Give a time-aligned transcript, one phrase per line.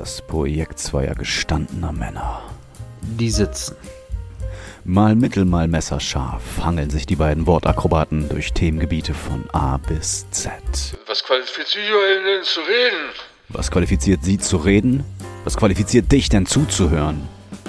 [0.00, 2.40] Das Projekt zweier gestandener Männer.
[3.02, 3.76] Die sitzen.
[4.82, 10.52] Mal mittel, mal messerscharf hangeln sich die beiden Wortakrobaten durch Themengebiete von A bis Z.
[11.06, 13.10] Was qualifiziert euch denn zu reden?
[13.50, 15.04] Was qualifiziert sie zu reden?
[15.44, 17.28] Was qualifiziert dich denn zuzuhören?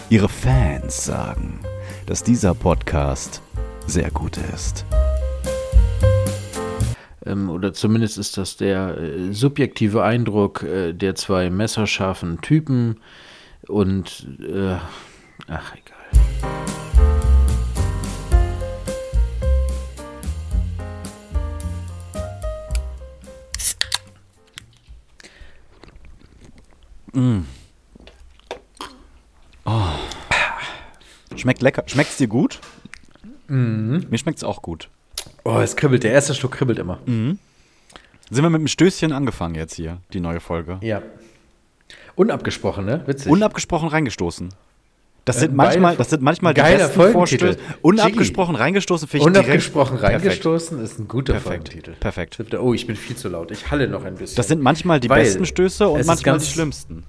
[0.09, 1.59] Ihre Fans sagen,
[2.05, 3.41] dass dieser Podcast
[3.87, 4.85] sehr gut ist.
[7.25, 12.99] Ähm, oder zumindest ist das der äh, subjektive Eindruck äh, der zwei messerscharfen Typen.
[13.67, 14.77] Und, äh,
[15.47, 16.01] ach, egal.
[31.41, 31.81] Schmeckt lecker.
[31.87, 32.59] Schmeckt's dir gut?
[34.11, 34.90] Mir schmeckt's auch gut.
[35.43, 36.03] Oh, es kribbelt.
[36.03, 36.99] Der erste Schluck kribbelt immer.
[37.05, 37.39] Sind
[38.29, 40.77] wir mit einem Stößchen angefangen jetzt hier, die neue Folge?
[40.81, 41.01] Ja.
[42.15, 43.01] Unabgesprochen, ne?
[43.05, 43.31] Witzig.
[43.31, 44.49] Unabgesprochen reingestoßen.
[45.25, 47.53] Das sind Äh, manchmal, das sind manchmal die besten Folgentitel.
[47.53, 47.77] Vorstöße.
[47.81, 51.69] Unabgesprochen reingestoßen finde ich Unabgesprochen direkt reingestoßen ist ein guter Perfekt.
[51.69, 51.91] Folgentitel.
[51.99, 52.39] Perfekt.
[52.59, 53.51] Oh, ich bin viel zu laut.
[53.51, 54.35] Ich halle noch ein bisschen.
[54.35, 57.03] Das sind manchmal die Weil besten Stöße und manchmal die schlimmsten.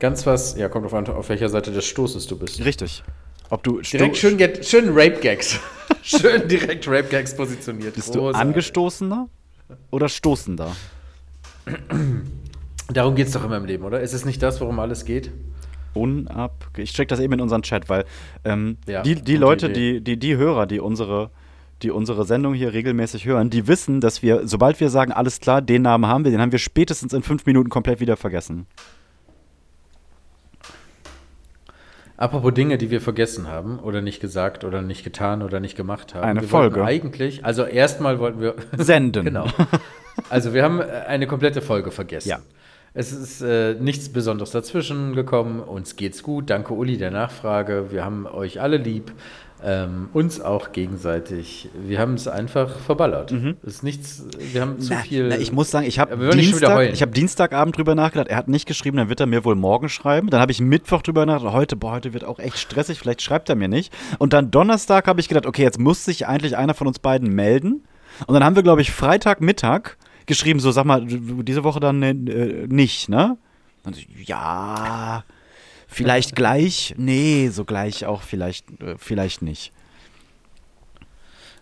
[0.00, 2.64] ganz was, ja, kommt auf, an, auf welcher Seite des Stoßes du bist.
[2.64, 3.04] Richtig.
[3.50, 5.58] Ob du Direkt schön, schön Rape-Gags.
[6.02, 7.94] schön direkt Rape-Gags positioniert.
[7.94, 8.40] bist du Großartig.
[8.40, 9.28] angestoßener
[9.90, 10.74] oder stoßender?
[12.92, 14.00] Darum geht es doch immer im Leben, oder?
[14.00, 15.30] Ist es nicht das, worum alles geht?
[15.94, 16.66] Unab.
[16.76, 18.04] Ich check das eben in unseren Chat, weil
[18.44, 19.94] ähm, Ja, die, die Leute, Idee.
[19.94, 21.30] die, die, die Hörer, die unsere,
[21.82, 25.60] die unsere Sendung hier regelmäßig hören, die wissen, dass wir, sobald wir sagen, alles klar,
[25.62, 28.66] den Namen haben wir, den haben wir spätestens in fünf Minuten komplett wieder vergessen.
[32.20, 36.14] Apropos Dinge, die wir vergessen haben oder nicht gesagt oder nicht getan oder nicht gemacht
[36.14, 36.22] haben.
[36.22, 36.84] Eine wir Folge.
[36.84, 39.24] Eigentlich, also erstmal wollten wir Senden.
[39.24, 39.46] genau.
[40.28, 42.28] Also wir haben äh, eine komplette Folge vergessen.
[42.28, 42.40] Ja.
[42.92, 45.60] Es ist äh, nichts Besonderes dazwischen gekommen.
[45.60, 46.50] Uns geht's gut.
[46.50, 47.86] Danke Uli der Nachfrage.
[47.90, 49.12] Wir haben euch alle lieb.
[49.62, 51.68] Ähm, uns auch gegenseitig.
[51.74, 53.30] Wir haben es einfach verballert.
[53.62, 54.98] Es ist nichts, wir haben zu Mhm.
[54.98, 55.28] Na, viel.
[55.28, 58.28] na, ich muss sagen, ich habe Dienstag, ich hab Dienstagabend drüber nachgedacht.
[58.28, 60.30] Er hat nicht geschrieben, dann wird er mir wohl morgen schreiben.
[60.30, 61.54] Dann habe ich Mittwoch drüber nachgedacht.
[61.54, 62.98] Heute, boah, heute wird auch echt stressig.
[62.98, 63.92] Vielleicht schreibt er mir nicht.
[64.18, 67.34] Und dann Donnerstag habe ich gedacht, okay, jetzt muss sich eigentlich einer von uns beiden
[67.34, 67.84] melden.
[68.26, 69.96] Und dann haben wir, glaube ich, Freitagmittag
[70.26, 72.14] geschrieben, so sag mal, diese Woche dann äh,
[72.68, 73.36] nicht, ne?
[73.84, 75.24] Und ich, ja,
[75.90, 76.94] vielleicht gleich.
[76.96, 79.72] Nee, so gleich auch vielleicht, äh, vielleicht nicht.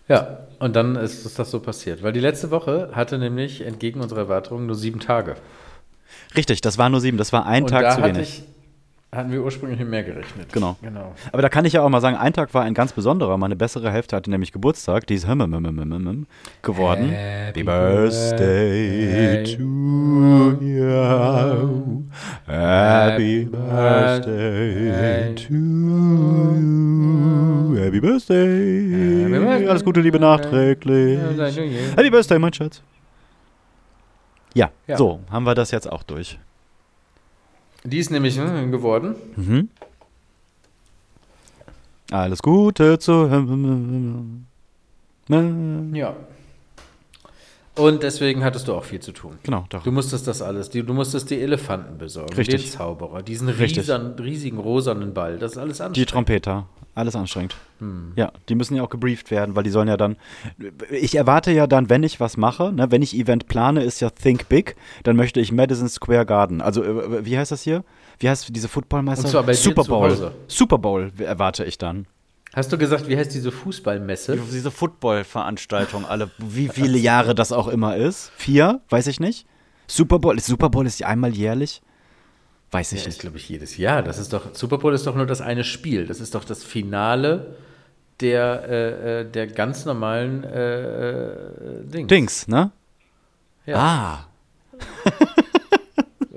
[0.07, 2.01] Ja, und dann ist, ist das so passiert.
[2.01, 5.35] Weil die letzte Woche hatte nämlich entgegen unserer Erwartungen nur sieben Tage.
[6.35, 7.17] Richtig, das war nur sieben.
[7.17, 8.39] Das war ein und Tag da zu wenig.
[8.39, 8.43] ich,
[9.11, 10.53] hatten wir ursprünglich mehr gerechnet.
[10.53, 10.77] Genau.
[10.81, 11.15] genau.
[11.31, 13.37] Aber da kann ich ja auch mal sagen, ein Tag war ein ganz besonderer.
[13.37, 15.07] Meine bessere Hälfte hatte nämlich Geburtstag.
[15.07, 15.25] Die ist
[16.61, 17.09] geworden.
[17.09, 22.03] Happy birthday to you.
[22.45, 27.75] Happy birthday to you.
[27.77, 29.23] Happy birthday.
[29.33, 29.67] Happy birthday.
[29.67, 31.19] Alles Gute, Liebe nachträglich.
[31.95, 32.83] Happy Birthday, mein Schatz.
[34.53, 34.97] Ja, Ja.
[34.97, 36.37] so, haben wir das jetzt auch durch.
[37.83, 39.15] Die ist nämlich hm, geworden.
[39.35, 39.69] Mhm.
[42.11, 43.27] Alles Gute zu.
[45.93, 46.15] Ja.
[47.75, 49.37] Und deswegen hattest du auch viel zu tun.
[49.43, 49.83] Genau, doch.
[49.83, 52.63] Du musstest das alles, die, du musstest die Elefanten besorgen, Richtig.
[52.63, 56.09] den Zauberer, diesen riesen, riesigen rosanen Ball, das ist alles Die anstrengend.
[56.09, 56.65] Trompeter,
[56.95, 57.55] alles anstrengend.
[57.79, 58.11] Hm.
[58.17, 60.17] Ja, die müssen ja auch gebrieft werden, weil die sollen ja dann.
[60.91, 64.09] Ich erwarte ja dann, wenn ich was mache, ne, wenn ich Event plane, ist ja
[64.09, 66.61] Think Big, dann möchte ich Madison Square Garden.
[66.61, 67.85] Also, äh, wie heißt das hier?
[68.19, 69.27] Wie heißt diese Footballmeister?
[69.53, 70.31] Super Bowl.
[70.47, 72.07] Super Bowl erwarte ich dann.
[72.53, 74.37] Hast du gesagt, wie heißt diese Fußballmesse?
[74.51, 78.31] Diese Football-Veranstaltung, alle, wie viele Jahre das auch immer ist.
[78.35, 79.45] Vier, weiß ich nicht.
[79.87, 81.81] Super Bowl, Super Bowl ist die einmal jährlich?
[82.71, 83.21] Weiß ich Ja, ist, nicht.
[83.21, 84.01] glaube ich, jedes Jahr.
[84.03, 86.05] Das ist doch, Super Bowl ist doch nur das eine Spiel.
[86.05, 87.55] Das ist doch das Finale
[88.19, 92.07] der, äh, äh, der ganz normalen äh, äh, Dings.
[92.07, 92.71] Dings, ne?
[93.65, 93.77] Ja.
[93.77, 94.25] Ah.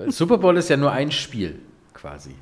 [0.09, 1.59] Super Bowl ist ja nur ein Spiel,
[1.95, 2.35] quasi.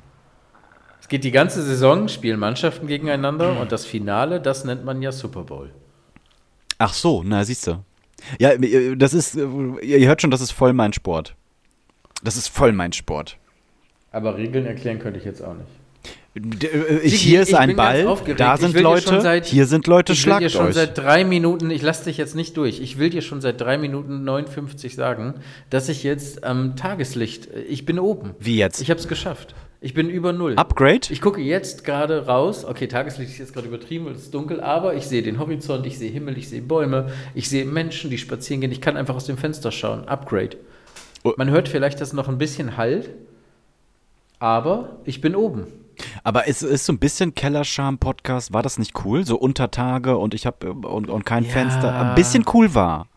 [1.11, 5.43] Geht die ganze Saison, spielen Mannschaften gegeneinander und das Finale, das nennt man ja Super
[5.43, 5.69] Bowl.
[6.77, 7.83] Ach so, na, siehst du.
[8.39, 9.45] Ja, äh, das ist, äh,
[9.83, 11.35] ihr hört schon, das ist voll mein Sport.
[12.23, 13.37] Das ist voll mein Sport.
[14.13, 16.63] Aber Regeln erklären könnte ich jetzt auch nicht.
[16.63, 18.05] Äh, Hier ist ein Ball,
[18.37, 20.67] da Ich sind will dir schon Leute, seit- hier sind Leute, Ich will dir schon
[20.67, 20.75] euch.
[20.75, 23.77] seit drei Minuten, ich lasse dich jetzt nicht durch, ich will dir schon seit drei
[23.77, 25.33] Minuten 59 sagen,
[25.69, 28.33] dass ich jetzt am Tageslicht, ich bin oben.
[28.39, 28.79] Wie jetzt?
[28.81, 29.53] Ich habe es geschafft.
[29.83, 30.57] Ich bin über Null.
[30.57, 31.07] Upgrade?
[31.09, 32.65] Ich gucke jetzt gerade raus.
[32.65, 35.87] Okay, Tageslicht ist jetzt gerade übertrieben, weil es ist dunkel, aber ich sehe den Horizont,
[35.87, 38.71] ich sehe Himmel, ich sehe Bäume, ich sehe Menschen, die spazieren gehen.
[38.71, 40.07] Ich kann einfach aus dem Fenster schauen.
[40.07, 40.57] Upgrade.
[41.23, 41.33] Oh.
[41.35, 43.05] Man hört vielleicht, dass noch ein bisschen Hall.
[44.37, 45.65] Aber ich bin oben.
[46.23, 49.25] Aber es ist so ein bisschen Kellerscham-Podcast, war das nicht cool?
[49.25, 51.49] So Untertage und ich habe und, und kein Ja.
[51.49, 51.93] Fenster.
[51.93, 53.07] Ein bisschen cool war.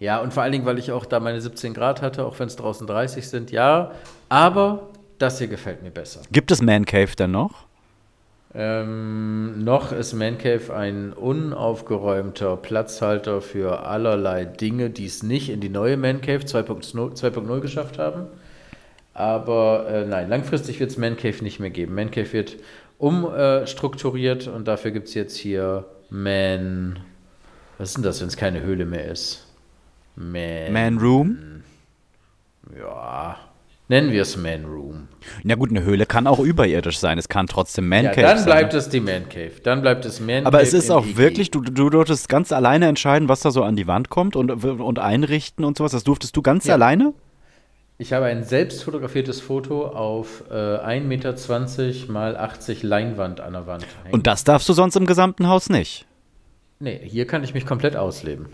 [0.00, 2.48] Ja, und vor allen Dingen, weil ich auch da meine 17 Grad hatte, auch wenn
[2.48, 3.92] es draußen 30 sind, ja.
[4.28, 4.88] Aber
[5.20, 6.22] das hier gefällt mir besser.
[6.32, 7.66] Gibt es Man Cave denn noch?
[8.52, 15.60] Ähm, noch ist Man Cave ein unaufgeräumter Platzhalter für allerlei Dinge, die es nicht in
[15.60, 18.26] die neue Man Cave 2.0 2.0 geschafft haben.
[19.14, 21.94] Aber äh, nein, langfristig wird es Man Cave nicht mehr geben.
[21.94, 22.56] Man Cave wird
[22.98, 26.98] umstrukturiert und dafür gibt es jetzt hier Man.
[27.78, 29.46] Was ist denn das, wenn es keine Höhle mehr ist?
[30.16, 30.72] Man.
[30.72, 31.62] Man Room?
[32.76, 33.38] Ja.
[33.90, 35.08] Nennen wir es Man Room.
[35.42, 37.18] Na gut, eine Höhle kann auch überirdisch sein.
[37.18, 38.46] Es kann trotzdem Man Ja, Cave dann sein.
[38.46, 39.50] bleibt es die Man Cave.
[39.64, 40.62] Dann bleibt es Man Aber Cave.
[40.68, 41.16] es ist auch EG.
[41.16, 44.50] wirklich, du, du durftest ganz alleine entscheiden, was da so an die Wand kommt und,
[44.64, 45.90] und einrichten und sowas.
[45.90, 46.74] Das durftest du ganz Ja.
[46.74, 47.14] alleine?
[47.98, 53.66] Ich habe ein selbst fotografiertes Foto auf äh, 1,20 Meter mal 80 Leinwand an der
[53.66, 54.14] Wand hängen.
[54.14, 56.06] Und das darfst du sonst im gesamten Haus nicht.
[56.78, 58.46] nee, hier kann ich mich komplett ausleben.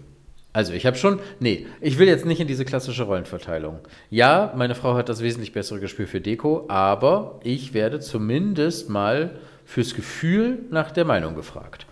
[0.56, 3.80] Also ich habe schon, nee, ich will jetzt nicht in diese klassische Rollenverteilung.
[4.08, 9.38] Ja, meine Frau hat das wesentlich bessere Gespür für Deko, aber ich werde zumindest mal
[9.66, 11.84] fürs Gefühl nach der Meinung gefragt.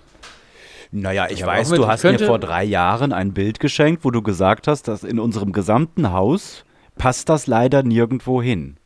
[0.93, 4.02] Naja, ich Ja, aber weiß, mit- du hast mir vor drei Jahren ein Bild geschenkt,
[4.02, 6.64] wo du gesagt hast, dass in unserem gesamten Haus
[6.96, 8.78] passt das leider nirgendwo hin.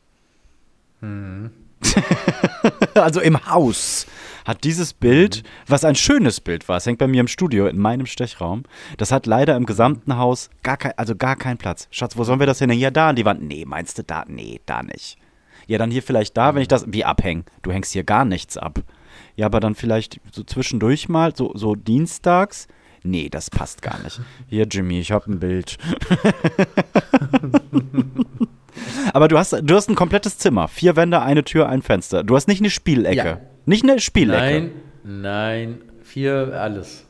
[1.01, 1.51] Mhm.
[2.95, 4.09] also im Haus
[4.49, 7.79] hat dieses Bild, was ein schönes Bild war, es hängt bei mir im Studio, in
[7.79, 8.63] meinem Stechraum,
[8.97, 11.87] das hat leider im gesamten Haus gar kein, also gar keinen Platz.
[11.91, 12.83] Schatz, wo sollen wir das hinhängen?
[12.83, 13.43] Ja, da an die Wand.
[13.43, 14.25] Nee, meinst du da?
[14.27, 15.19] Nee, da nicht.
[15.67, 17.45] Ja, dann hier vielleicht da, wenn ich das, wie abhängen?
[17.61, 18.81] Du hängst hier gar nichts ab.
[19.37, 22.69] Ja, aber dann vielleicht so zwischendurch mal, so, so dienstags.
[23.03, 24.19] Nee, das passt gar nicht.
[24.49, 25.77] Hier, Jimmy, ich habe ein Bild.
[29.13, 30.69] aber du hast, du hast ein komplettes Zimmer.
[30.69, 32.25] Vier Wände, eine Tür, ein Fenster.
[32.25, 33.15] Du hast nicht eine Spielecke.
[33.15, 33.41] Ja.
[33.69, 34.41] Nicht eine Spielecke.
[34.41, 34.71] Nein,
[35.05, 37.05] nein, vier, alles.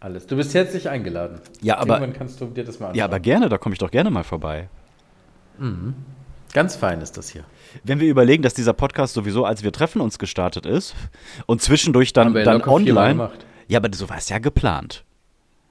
[0.00, 0.26] Alles.
[0.26, 1.40] Du bist herzlich eingeladen.
[1.62, 2.98] Ja, aber- Irgendwann kannst du dir das mal anschauen.
[2.98, 4.68] Ja, aber gerne, da komme ich doch gerne mal vorbei.
[6.52, 7.44] Ganz fein ist das hier.
[7.84, 10.96] Wenn wir überlegen, dass dieser Podcast sowieso, als wir treffen uns gestartet ist
[11.46, 13.30] und zwischendurch dann, dann online.
[13.68, 15.04] Ja, aber so war es ja geplant.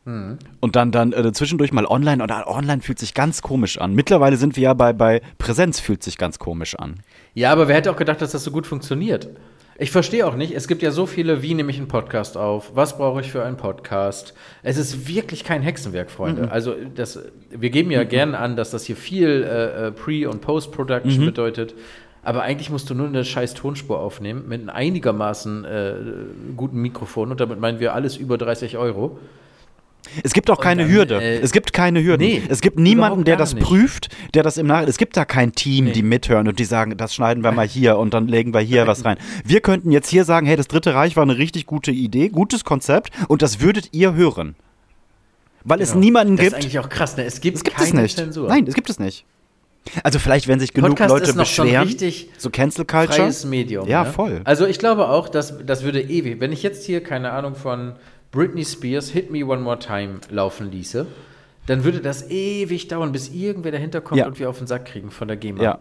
[0.06, 3.94] Und dann, dann äh, zwischendurch mal online und online fühlt sich ganz komisch an.
[3.94, 7.02] Mittlerweile sind wir ja bei, bei Präsenz fühlt sich ganz komisch an.
[7.36, 9.28] Ja, aber wer hätte auch gedacht, dass das so gut funktioniert?
[9.81, 12.72] Ich verstehe auch nicht, es gibt ja so viele, wie nehme ich einen Podcast auf?
[12.76, 14.34] Was brauche ich für einen Podcast?
[14.62, 16.52] Es ist wirklich kein Hexenwerk, Freunde.
[16.52, 20.42] Also das, wir geben ja gern an, dass das hier viel äh, äh, Pre- und
[20.42, 21.76] Post-Production bedeutet.
[22.24, 25.94] Aber eigentlich musst du nur eine scheiß Tonspur aufnehmen mit einem einigermaßen äh,
[26.58, 29.18] guten Mikrofon und damit meinen wir alles über 30 Euro.
[30.24, 31.22] Es gibt auch keine dann, Hürde.
[31.22, 32.25] äh, es gibt keine Hürden.
[32.25, 33.63] nee, es gibt niemanden, der das nicht.
[33.63, 34.81] prüft, der das im Nach.
[34.81, 35.92] Es gibt da kein Team, Nee.
[35.92, 38.88] die mithören und die sagen, das schneiden wir mal hier und dann legen wir hier
[38.88, 39.18] was rein.
[39.46, 42.63] Wir könnten jetzt hier sagen, hey, das Dritte Reich war eine richtig gute Idee, gutes
[42.63, 44.56] Konzept und das würdet ihr hören.
[45.63, 46.00] Weil es Genau.
[46.06, 46.57] niemanden das gibt.
[46.57, 47.25] ist eigentlich auch krass, ne?
[47.25, 48.18] Es gibt, Es gibt keine es nicht.
[48.18, 48.48] Zensur.
[48.48, 49.25] Nein, es gibt es nicht.
[50.04, 53.13] Also vielleicht, wenn sich genug Podcast Leute beschweren, richtig so Cancel Culture.
[53.18, 53.88] freies Medium.
[53.88, 54.12] Ja, ne?
[54.12, 54.42] voll.
[54.44, 57.94] Also ich glaube auch, dass das würde ewig, wenn ich jetzt hier, keine Ahnung, von
[58.31, 61.07] Britney Spears Hit Me One More Time laufen ließe,
[61.66, 64.28] dann würde das ewig dauern, bis irgendwer dahinter kommt Ja.
[64.28, 65.62] und wir auf den Sack kriegen von der GEMA.
[65.64, 65.80] Ja.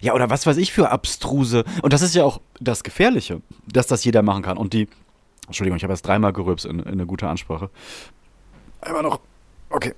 [0.00, 1.64] Ja, oder was weiß ich für abstruse.
[1.82, 4.56] Und das ist ja auch das Gefährliche, dass das jeder machen kann.
[4.56, 4.88] Und die.
[5.46, 7.68] Entschuldigung, ich habe erst dreimal gerülpst in, in eine gute Ansprache.
[8.80, 9.20] Einmal noch.
[9.70, 9.92] Okay.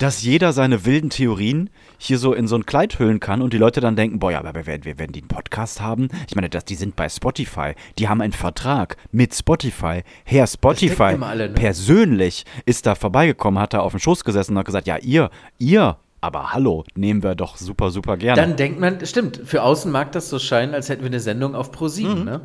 [0.00, 3.58] Dass jeder seine wilden Theorien hier so in so ein Kleid hüllen kann und die
[3.58, 6.48] Leute dann denken, boah, ja, aber wenn, wir- wenn die einen Podcast haben, ich meine,
[6.50, 10.02] das, die sind bei Spotify, die haben einen Vertrag mit Spotify.
[10.24, 11.54] Herr Spotify alle, ne?
[11.54, 15.30] persönlich ist da vorbeigekommen, hat da auf dem Schoß gesessen und hat gesagt, ja, ihr,
[15.58, 18.40] ihr, aber hallo, nehmen wir doch super, super gerne.
[18.40, 21.54] Dann denkt man, stimmt, für außen mag das so scheinen, als hätten wir eine Sendung
[21.54, 22.24] auf ProSieben, Mhm.
[22.24, 22.40] ne?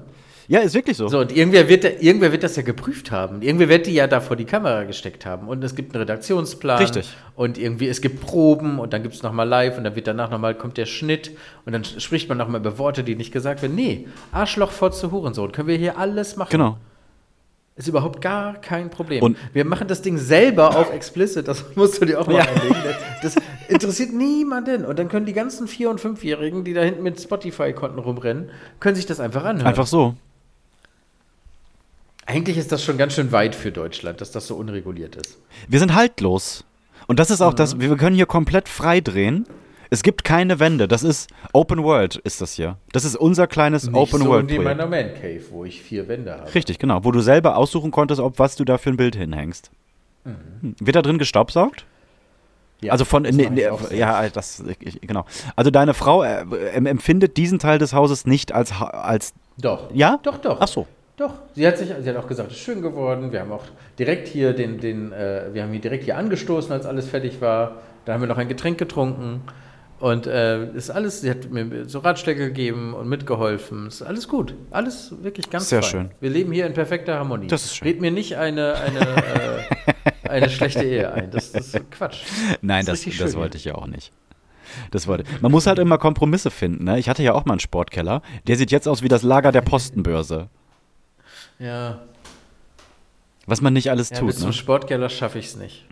[0.50, 1.08] Ja, ist wirklich so.
[1.08, 3.42] So, und irgendwer wird, irgendwer wird das ja geprüft haben.
[3.42, 5.48] Irgendwer wird die ja da vor die Kamera gesteckt haben.
[5.48, 6.80] Und es gibt einen Redaktionsplan.
[6.80, 7.08] Richtig.
[7.36, 10.30] Und irgendwie, es gibt Proben und dann gibt es nochmal live und dann wird danach
[10.32, 11.32] nochmal, kommt der Schnitt
[11.66, 13.76] und dann spricht man nochmal über Worte, die nicht gesagt werden.
[13.76, 16.50] Nee, Arschloch, Fotze, Hurensohn, können wir hier alles machen.
[16.52, 16.78] Genau.
[17.76, 19.24] Ist überhaupt gar kein Problem.
[19.24, 22.42] Und- wir machen das Ding selber auf explicit, das musst du dir auch mal Ja.
[22.42, 22.76] einlegen.
[23.22, 23.36] Das
[23.70, 24.84] interessiert niemanden.
[24.84, 28.50] Und dann können die ganzen Vier- und Fünfjährigen, die da hinten mit Spotify-Konten rumrennen,
[28.82, 29.68] können sich das einfach anhören.
[29.68, 30.16] Einfach so.
[32.30, 35.40] Eigentlich ist das schon ganz schön weit für Deutschland, dass das so unreguliert ist.
[35.68, 36.64] Wir sind haltlos.
[37.08, 37.58] Und das ist auch Mhm.
[37.58, 39.48] das, wir können hier komplett frei drehen.
[39.90, 40.88] Es gibt keine Wände.
[40.88, 42.78] Das ist Open World, ist das hier.
[42.92, 44.64] Das ist unser kleines Open so World Projekt.
[44.64, 46.54] meiner Man Cave, wo ich vier Wände habe.
[46.54, 47.04] Richtig, genau.
[47.04, 49.72] Wo du selber aussuchen konntest, ob was du da für ein Bild hinhängst.
[50.26, 50.36] Mhm.
[50.62, 50.76] Hm.
[50.80, 51.86] Wird da drin gestaubsaugt?
[52.82, 53.98] Ja, also von, das auch sehr.
[53.98, 55.26] ja, das, ich- genau.
[55.56, 56.46] Also deine Frau äh,
[56.76, 59.90] em- empfindet diesen Teil des Hauses nicht als, als Doch.
[59.94, 60.20] Ja?
[60.22, 60.58] Doch, doch.
[60.62, 60.86] Ach so.
[61.20, 61.34] Doch.
[61.54, 63.34] Sie hat sich, sie hat auch gesagt, es ist schön geworden.
[63.34, 63.66] Wir haben auch
[64.00, 67.82] direkt hier den, den, äh, wir haben hier direkt hier angestoßen, als alles fertig war.
[68.06, 69.42] Da haben wir noch ein Getränk getrunken.
[70.00, 73.88] Und äh, ist alles, sie hat mir so Ratschläge gegeben und mitgeholfen.
[73.88, 74.56] Ist alles gut.
[74.72, 75.92] Alles wirklich ganz Sehr fein.
[75.92, 76.12] schön.
[76.22, 77.48] Wir leben hier in perfekter Harmonie.
[77.48, 77.90] Das ist schön.
[77.90, 81.32] Red mir nicht eine, eine, äh, eine schlechte Ehe ein.
[81.32, 82.24] Das, das ist Quatsch.
[82.62, 84.14] Nein, das, das schön wollte ich ja auch nicht.
[84.92, 85.26] Das wollte.
[85.42, 86.86] Man muss halt immer Kompromisse finden.
[86.86, 86.98] Ne?
[86.98, 88.22] Ich hatte ja auch mal einen Sportkeller.
[88.48, 90.48] Der sieht jetzt aus wie das Lager der Postenbörse.
[91.60, 92.00] Ja,
[93.46, 94.28] Was man nicht alles ja tut.
[94.28, 94.44] bis Ne?
[94.44, 95.86] zum Sportkeller schaffe ich es nicht.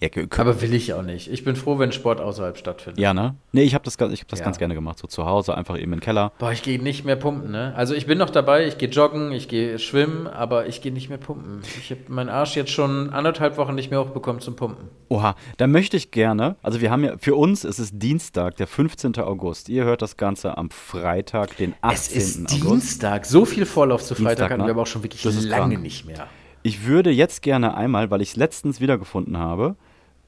[0.00, 1.30] Ja, Aber will ich auch nicht.
[1.32, 3.00] Ich bin froh, wenn Sport außerhalb stattfindet.
[3.00, 3.34] ja, ne?
[3.52, 4.44] Nee, ich habe das, ganz- ich hab das Ja.
[4.44, 4.98] ganz gerne gemacht.
[4.98, 6.32] So zu Hause, einfach eben im Keller.
[6.38, 7.72] Boah, ich gehe nicht mehr pumpen, ne?
[7.76, 11.08] Also ich bin noch dabei, ich gehe joggen, ich gehe schwimmen, aber ich gehe nicht
[11.08, 11.62] mehr pumpen.
[11.80, 14.88] Ich habe meinen Arsch jetzt schon anderthalb Wochen nicht mehr hochbekommen zum Pumpen.
[15.08, 18.66] Oha, da möchte ich gerne, also wir haben ja, für uns ist es Dienstag, der
[18.68, 19.16] 15.
[19.18, 19.68] August.
[19.68, 22.46] Ihr hört das Ganze am Freitag, den 18.
[22.46, 22.64] August.
[22.64, 23.26] Dienstag.
[23.26, 24.66] So viel Vorlauf zu Dienstag, Freitag hatten ne?
[24.68, 25.82] wir aber auch schon wirklich Das ist lange krank.
[25.82, 26.26] nicht mehr.
[26.62, 29.76] Ich würde jetzt gerne einmal, weil ich es letztens wiedergefunden habe,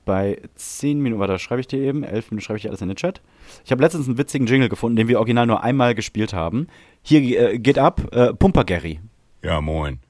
[0.04, 2.88] bei 10 Minuten, warte, schreibe ich dir eben, 11 Minuten schreibe ich dir alles in
[2.88, 3.21] den Chat.
[3.64, 6.66] Ich habe letztens einen witzigen Jingle gefunden, den wir original nur einmal gespielt haben.
[7.02, 9.00] Hier äh, geht ab, äh, Pumper Gary.
[9.42, 10.00] Ja, moin.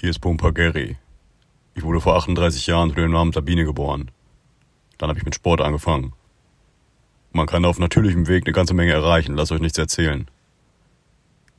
[0.00, 0.96] Hier ist Pumper Gary.
[1.74, 4.10] Ich wurde vor 38 Jahren unter dem Namen Sabine geboren.
[4.98, 6.12] Dann habe ich mit Sport angefangen.
[7.32, 10.26] Man kann auf natürlichem Weg eine ganze Menge erreichen, lasst euch nichts erzählen.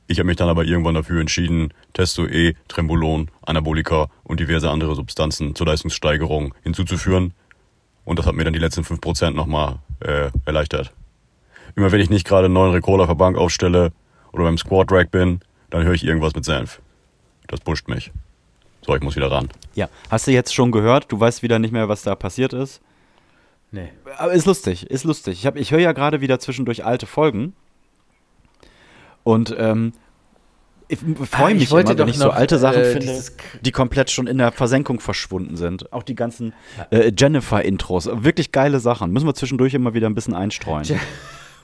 [0.08, 4.96] Ich habe mich dann aber irgendwann dafür entschieden, Testo E, Trembolon, Anabolika und diverse andere
[4.96, 7.32] Substanzen zur Leistungssteigerung hinzuzuführen.
[8.04, 10.92] Und das hat mir dann die letzten 5% nochmal äh, erleichtert.
[11.76, 13.92] Immer wenn ich nicht gerade einen neuen Rekord auf der Bank aufstelle
[14.32, 15.40] oder beim Squat Rack bin,
[15.70, 16.80] dann höre ich irgendwas mit Senf.
[17.46, 18.10] Das pusht mich.
[18.84, 19.48] So, ich muss wieder ran.
[19.74, 21.12] Ja, hast du jetzt schon gehört?
[21.12, 22.80] Du weißt wieder nicht mehr, was da passiert ist.
[23.70, 23.90] Nee.
[24.18, 25.38] Aber ist lustig, ist lustig.
[25.38, 27.54] Ich, hab- ich höre ja gerade wieder zwischendurch alte Folgen.
[29.22, 29.92] Und ähm,
[30.90, 33.22] ich freue Ah, ich mich wollte immer, wenn ich so alte Sachen äh, finde,
[33.60, 35.92] die komplett schon in der Versenkung verschwunden sind.
[35.92, 36.52] Auch die ganzen
[36.90, 38.10] äh, Jennifer-Intros.
[38.12, 39.12] Wirklich geile Sachen.
[39.12, 40.84] Müssen wir zwischendurch immer wieder ein bisschen einstreuen.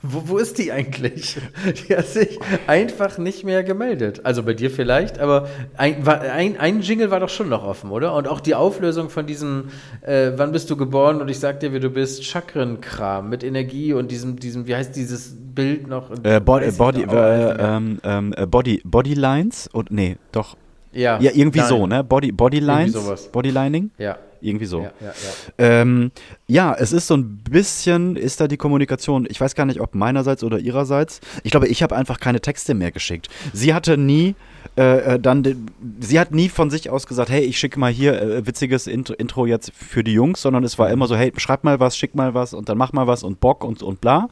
[0.03, 1.37] Wo, wo ist die eigentlich?
[1.87, 4.21] Die hat sich einfach nicht mehr gemeldet.
[4.23, 8.13] Also bei dir vielleicht, aber ein, ein, ein Jingle war doch schon noch offen, oder?
[8.13, 9.69] Und auch die Auflösung von diesem,
[10.01, 13.93] äh, wann bist du geboren und ich sag dir, wie du bist, Chakrenkram mit Energie
[13.93, 16.11] und diesem, diesem wie heißt dieses Bild noch?
[16.23, 17.57] Äh, Bo Body, äh, mehr.
[17.59, 19.67] ähm, ähm, äh, Body, Bodylines?
[19.73, 20.55] Und, nee, doch.
[20.93, 21.69] ja, Ja, irgendwie nein.
[21.69, 22.03] so, ne?
[22.03, 23.29] Body, Bodylines?
[23.31, 23.91] Bodylining?
[23.97, 24.81] Ja, Irgendwie so.
[24.81, 25.81] ja, ja, ja.
[25.81, 26.11] Ähm,
[26.47, 29.95] ja, es ist so ein bisschen, ist da die Kommunikation, ich weiß gar nicht, ob
[29.95, 31.21] meinerseits oder ihrerseits.
[31.43, 33.29] Ich glaube, ich habe einfach keine Texte mehr geschickt.
[33.53, 34.35] Sie hatte nie,
[34.77, 38.21] äh, äh, dann, sie hat nie von sich aus gesagt, hey, ich schicke mal hier
[38.21, 41.63] äh, witziges Intro, Intro jetzt für die Jungs, sondern es war immer so, hey, schreib
[41.63, 44.29] mal was, schick mal was und dann mach mal was und Bock und, und bla.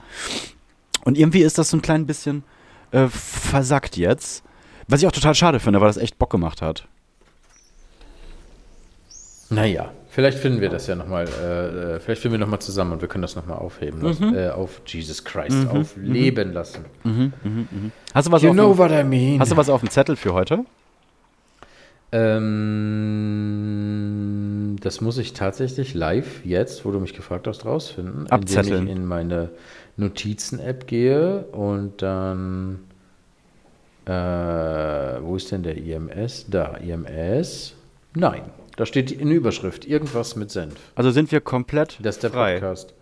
[1.03, 2.43] Und irgendwie ist das so ein klein bisschen
[2.91, 4.43] äh, versackt jetzt.
[4.87, 6.87] Was ich auch total schade finde, weil das echt Bock gemacht hat.
[9.49, 13.01] Naja, vielleicht finden wir das ja nochmal, äh, äh, vielleicht finden wir nochmal zusammen und
[13.01, 14.35] wir können das nochmal aufheben lassen, Mhm.
[14.35, 16.85] äh, auf Jesus Christ, aufleben lassen.
[18.13, 19.39] Hast du was, You auf, know dem, what I mean.
[19.39, 20.65] hast du was auf dem Zettel für heute?
[23.45, 28.21] Ähm, das muss ich tatsächlich live jetzt, wo du mich gefragt hast, rausfinden.
[28.21, 28.87] Indem Abzetteln.
[28.87, 29.49] ich in meine
[29.97, 32.79] Notizen-App gehe und dann.
[34.05, 36.45] Äh, wo ist denn der IMS?
[36.49, 37.73] Da, IMS.
[38.13, 38.43] Nein,
[38.77, 40.75] da steht in Überschrift irgendwas mit Senf.
[40.95, 42.53] Also sind wir komplett Das ist der frei.
[42.53, 42.93] Podcast.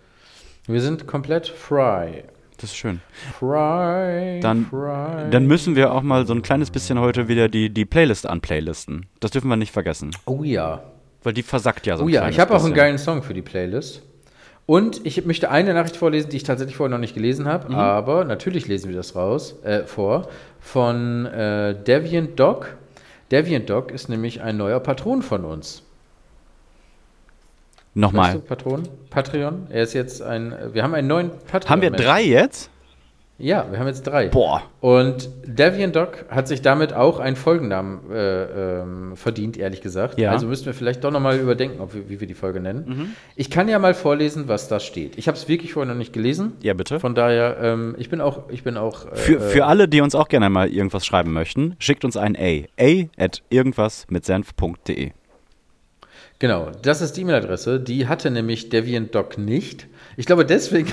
[0.68, 2.24] Wir sind komplett frei.
[2.58, 3.02] Das ist schön.
[3.40, 4.40] Frei.
[4.42, 5.28] Dann, frei.
[5.32, 9.08] dann müssen wir auch mal so ein kleines bisschen heute wieder die, die Playlist anplaylisten.
[9.20, 10.12] Das dürfen wir nicht vergessen.
[10.26, 10.84] oh ja.
[11.24, 13.34] Weil die versackt ja so ein Oh ja, ich habe auch einen geilen Song für
[13.34, 14.02] die Playlist.
[14.66, 17.76] Und ich möchte eine Nachricht vorlesen, die ich tatsächlich vorher noch nicht gelesen habe, Mhm.
[17.76, 20.30] aber natürlich lesen wir das raus, äh, vor,
[20.62, 22.78] von äh, Deviant Dog.
[23.34, 25.82] Deviant Dog ist nämlich ein neuer Patron von uns.
[25.82, 25.86] Weißt
[27.96, 28.40] du, Nochmal.
[28.40, 28.84] Patron?
[29.10, 29.68] Patreon?
[29.70, 31.70] Er ist jetzt ein, wir haben einen neuen Patreon.
[31.70, 32.70] Haben wir drei jetzt?
[33.44, 34.30] Ja, wir haben jetzt drei.
[34.30, 34.64] Boah.
[34.80, 38.44] Und Deviant Dog hat sich damit auch einen Folgennamen äh,
[38.80, 40.18] ähm, verdient, ehrlich gesagt.
[40.18, 40.32] Ja.
[40.32, 42.86] Also müssten wir vielleicht doch nochmal überdenken, ob wir, wie wir die Folge nennen.
[42.88, 43.10] Mhm.
[43.36, 45.18] Ich kann ja mal vorlesen, was da steht.
[45.18, 46.54] Ich habe es wirklich vorher noch nicht gelesen.
[46.62, 47.02] Ja, bitte.
[47.02, 49.12] Von daher, ähm, ich bin auch, ich bin auch.
[49.12, 52.38] Äh, Für, für alle, die uns auch gerne mal irgendwas schreiben möchten, schickt uns ein
[52.38, 52.64] A.
[52.80, 55.12] A at irgendwas mit senf.de.
[56.40, 57.82] Genau, das ist die E-Mail-Adresse.
[57.82, 59.88] Die hatte nämlich Deviant Dog nicht.
[60.16, 60.88] Ich glaube, deswegen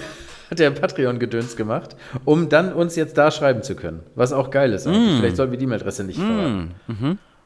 [0.51, 4.01] hat er Patreon-Gedöns gemacht, um dann uns jetzt da schreiben zu können.
[4.15, 4.87] Was auch geil ist.
[4.87, 5.19] eigentlich.
[5.19, 6.71] Vielleicht sollten wir die E-Mail-Adresse nicht verraten.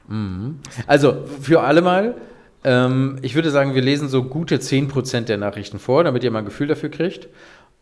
[0.09, 0.59] Mhm.
[0.87, 2.15] Also, für alle mal,
[2.67, 6.39] Ähm, ich würde sagen, wir lesen so gute 10% der Nachrichten vor, damit ihr mal
[6.39, 7.29] ein Gefühl dafür kriegt.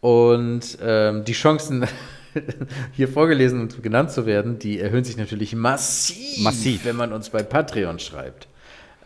[0.01, 1.87] Und ähm, die Chancen,
[2.93, 6.85] hier vorgelesen und genannt zu werden, die erhöhen sich natürlich massiv, Massiv.
[6.85, 8.49] wenn man uns bei Patreon schreibt.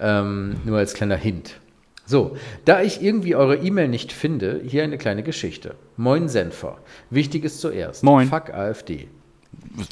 [0.01, 1.61] Ähm, nur als kleiner Hint.
[2.07, 5.75] So, da ich irgendwie eure E-Mail nicht finde, hier eine kleine Geschichte.
[5.97, 6.79] Moin Senfer.
[7.11, 8.03] Wichtiges zuerst.
[8.03, 8.29] Moin.
[8.29, 9.09] Fuck AfD.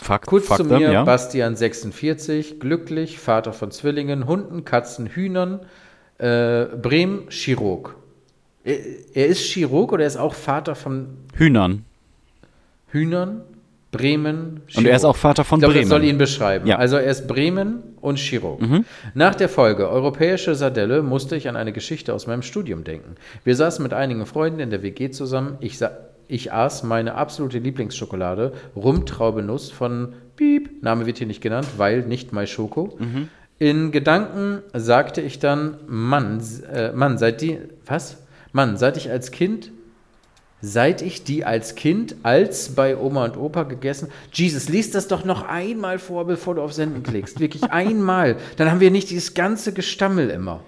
[0.02, 1.04] Fuck, Kurz fuck zu them, mir, ja.
[1.04, 5.61] Bastian 46, glücklich, Vater von Zwillingen, Hunden, Katzen, Hühnern,
[6.18, 7.96] äh, Bremen, Chirurg.
[8.62, 8.78] Er,
[9.14, 11.84] er ist Chirurg oder er ist auch Vater von Hühnern.
[12.88, 13.42] Hühnern,
[13.97, 14.79] Bremen, Chirurg.
[14.79, 15.89] Und er ist auch Vater von ich glaube, Bremen.
[15.89, 16.67] Das soll ihn beschreiben.
[16.67, 16.77] Ja.
[16.77, 16.81] Mhm.
[16.81, 18.61] Also er ist Bremen und Chirurg.
[19.15, 23.15] Nach der Folge Europäische Sardelle musste ich an eine Geschichte aus meinem Studium denken.
[23.45, 25.57] Wir saßen mit einigen Freunden in der WG zusammen.
[25.61, 25.91] Ich, sa
[26.27, 32.33] ich aß meine absolute Lieblingsschokolade, Rumtraubenuss von Piep, Name wird hier nicht genannt, weil nicht
[32.33, 32.97] My Schoko.
[32.99, 33.29] Mhm.
[33.59, 38.19] In Gedanken sagte ich dann, Mann, äh, Mann, seit die, was?
[38.53, 39.71] Mann, seit ich als Kind
[40.66, 44.09] Seit ich die als Kind, als bei Oma und Opa gegessen.
[44.33, 47.38] Jesus, lies das doch noch einmal vor, bevor du auf Senden klickst.
[47.38, 48.37] Wirklich einmal.
[48.56, 50.62] Dann haben wir nicht dieses ganze Gestammel immer.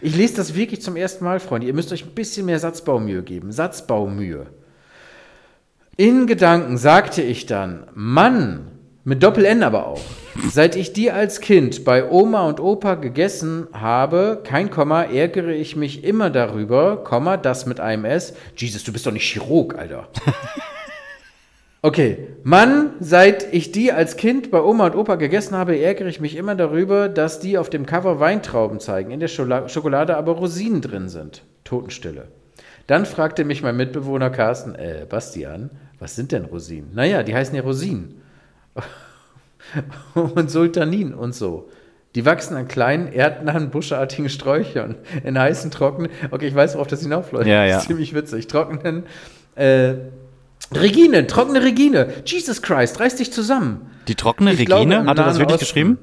[0.00, 1.66] Ich lese das wirklich zum ersten Mal, Freunde.
[1.66, 3.52] Ihr müsst euch ein bisschen mehr Satzbaumühe geben.
[3.52, 4.46] Satzbaumühe.
[5.98, 8.77] In Gedanken sagte ich dann, Mann,
[9.08, 10.02] mit Doppel-N aber auch.
[10.50, 15.76] Seit ich die als Kind bei Oma und Opa gegessen habe, kein Komma, ärgere ich
[15.76, 18.34] mich immer darüber, Komma, das mit einem S.
[18.54, 20.08] Jesus, du bist doch nicht Chirurg, Alter.
[21.80, 26.18] Okay, Mann, seit ich die als Kind bei Oma und Opa gegessen habe, ärgere ich
[26.18, 30.80] mich immer darüber, dass die auf dem Cover Weintrauben zeigen, in der Schokolade aber Rosinen
[30.80, 31.44] drin sind.
[31.62, 32.26] Totenstille.
[32.88, 36.90] Dann fragte mich mein Mitbewohner Carsten, äh, Bastian, was sind denn Rosinen?
[36.94, 38.22] Naja, die heißen ja Rosinen.
[40.14, 41.68] und Sultanin und so.
[42.14, 47.02] Die wachsen an kleinen, erdnahen, buschartigen Sträuchern, in heißen, trockenen, okay, ich weiß, worauf das
[47.02, 47.78] hinaufläuft, Ja, das ja.
[47.78, 49.04] ist ziemlich witzig, trockenen,
[49.56, 49.94] äh,
[50.74, 53.90] Regine, trockene Regine, Jesus Christ, reiß dich zusammen.
[54.08, 54.86] Die trockene Ich Regine?
[54.96, 55.64] glaube, Hat er das wirklich Osten.
[55.66, 55.98] geschrieben?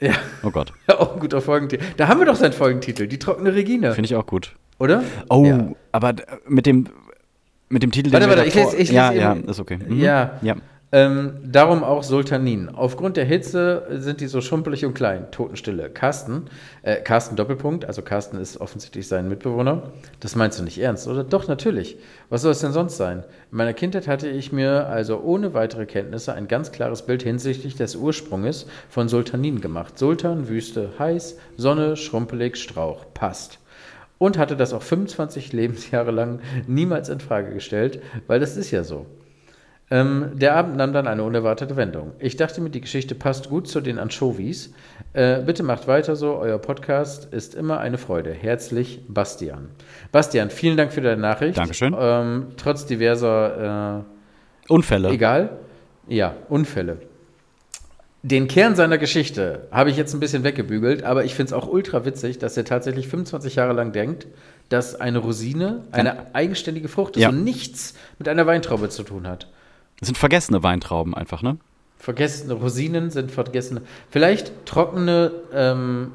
[0.00, 0.72] Ja, Oh Gott.
[0.88, 1.84] auch ein guter Folgentitel.
[1.96, 4.54] Da haben wir doch seinen Folgentitel, die trockene Regine, Finde ich auch gut.
[4.78, 5.02] oder?
[5.28, 5.68] Oh, Ja.
[5.92, 6.14] aber
[6.48, 6.88] mit dem,
[7.68, 9.78] mit dem Titel, Warte, wir warte, ich lese, ich lese Ja, eben- ja, ist okay.
[9.86, 9.98] Mhm.
[10.00, 10.38] Ja.
[10.42, 10.56] Ja.
[10.96, 12.70] Ähm, darum auch Sultanin.
[12.70, 15.30] Aufgrund der Hitze sind die so schumpelig und klein.
[15.30, 15.90] Totenstille.
[15.90, 16.46] Carsten,
[16.80, 19.92] äh, Carsten Doppelpunkt, also Carsten ist offensichtlich sein Mitbewohner.
[20.20, 21.22] Das meinst du nicht ernst, oder?
[21.22, 21.98] Doch, natürlich.
[22.30, 23.24] Was soll es denn sonst sein?
[23.50, 27.74] In meiner Kindheit hatte ich mir also ohne weitere Kenntnisse ein ganz klares Bild hinsichtlich
[27.74, 29.98] des Ursprunges von Sultanin gemacht.
[29.98, 33.04] Sultan, Wüste, heiß, Sonne, schrumpelig, Strauch.
[33.12, 33.58] Passt.
[34.16, 38.82] Und hatte das auch 25 Lebensjahre lang niemals in Frage gestellt, weil das ist ja
[38.82, 39.04] so.
[39.88, 42.12] Ähm, der Abend nahm dann eine unerwartete Wendung.
[42.18, 44.72] Ich dachte mir, die Geschichte passt gut zu den Anchovies.
[45.12, 48.32] Äh, bitte macht weiter so, euer Podcast ist immer eine Freude.
[48.32, 49.68] Herzlich, Bastian.
[50.10, 51.56] Bastian, vielen Dank für deine Nachricht.
[51.56, 51.94] Dankeschön.
[51.96, 54.04] Ähm, trotz diverser,
[54.68, 55.08] Unfälle.
[55.08, 55.50] äh, egal,
[56.08, 56.96] ja, Unfälle.
[58.24, 61.68] Den Kern seiner Geschichte habe ich jetzt ein bisschen weggebügelt, aber ich finde es auch
[61.68, 64.26] ultra witzig, dass er tatsächlich 25 Jahre lang denkt,
[64.68, 67.28] dass eine Rosine eine eigenständige Frucht ist Ja.
[67.28, 69.46] und nichts mit einer Weintraube zu tun hat.
[69.98, 71.58] Das sind vergessene Weintrauben einfach, ne?
[71.98, 73.82] Vergessene Rosinen sind vergessene.
[74.10, 76.12] Vielleicht trockene, ähm,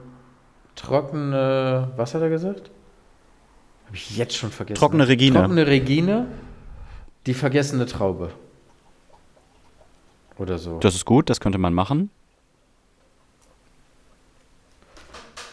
[0.75, 2.69] trockene, was hat er gesagt?
[3.87, 4.79] Habe ich jetzt schon vergessen.
[4.79, 5.39] Trockene Regine.
[5.39, 6.27] Trockene Regine,
[7.25, 8.31] die vergessene Traube.
[10.37, 10.79] Oder so.
[10.79, 12.09] Das ist gut, das könnte man machen.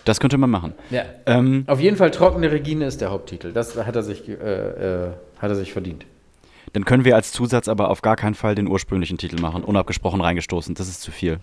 [0.04, 0.72] Das könnte man machen.
[0.90, 1.02] ja.
[1.26, 3.52] Ähm, Auf jeden Fall trockene Regine ist der Haupttitel.
[3.52, 6.06] Das hat er sich, äh, äh, hat er sich verdient.
[6.72, 9.64] Dann können wir als Zusatz aber auf gar keinen Fall den ursprünglichen Titel machen.
[9.64, 10.74] Unabgesprochen reingestoßen.
[10.74, 11.40] Das ist zu viel.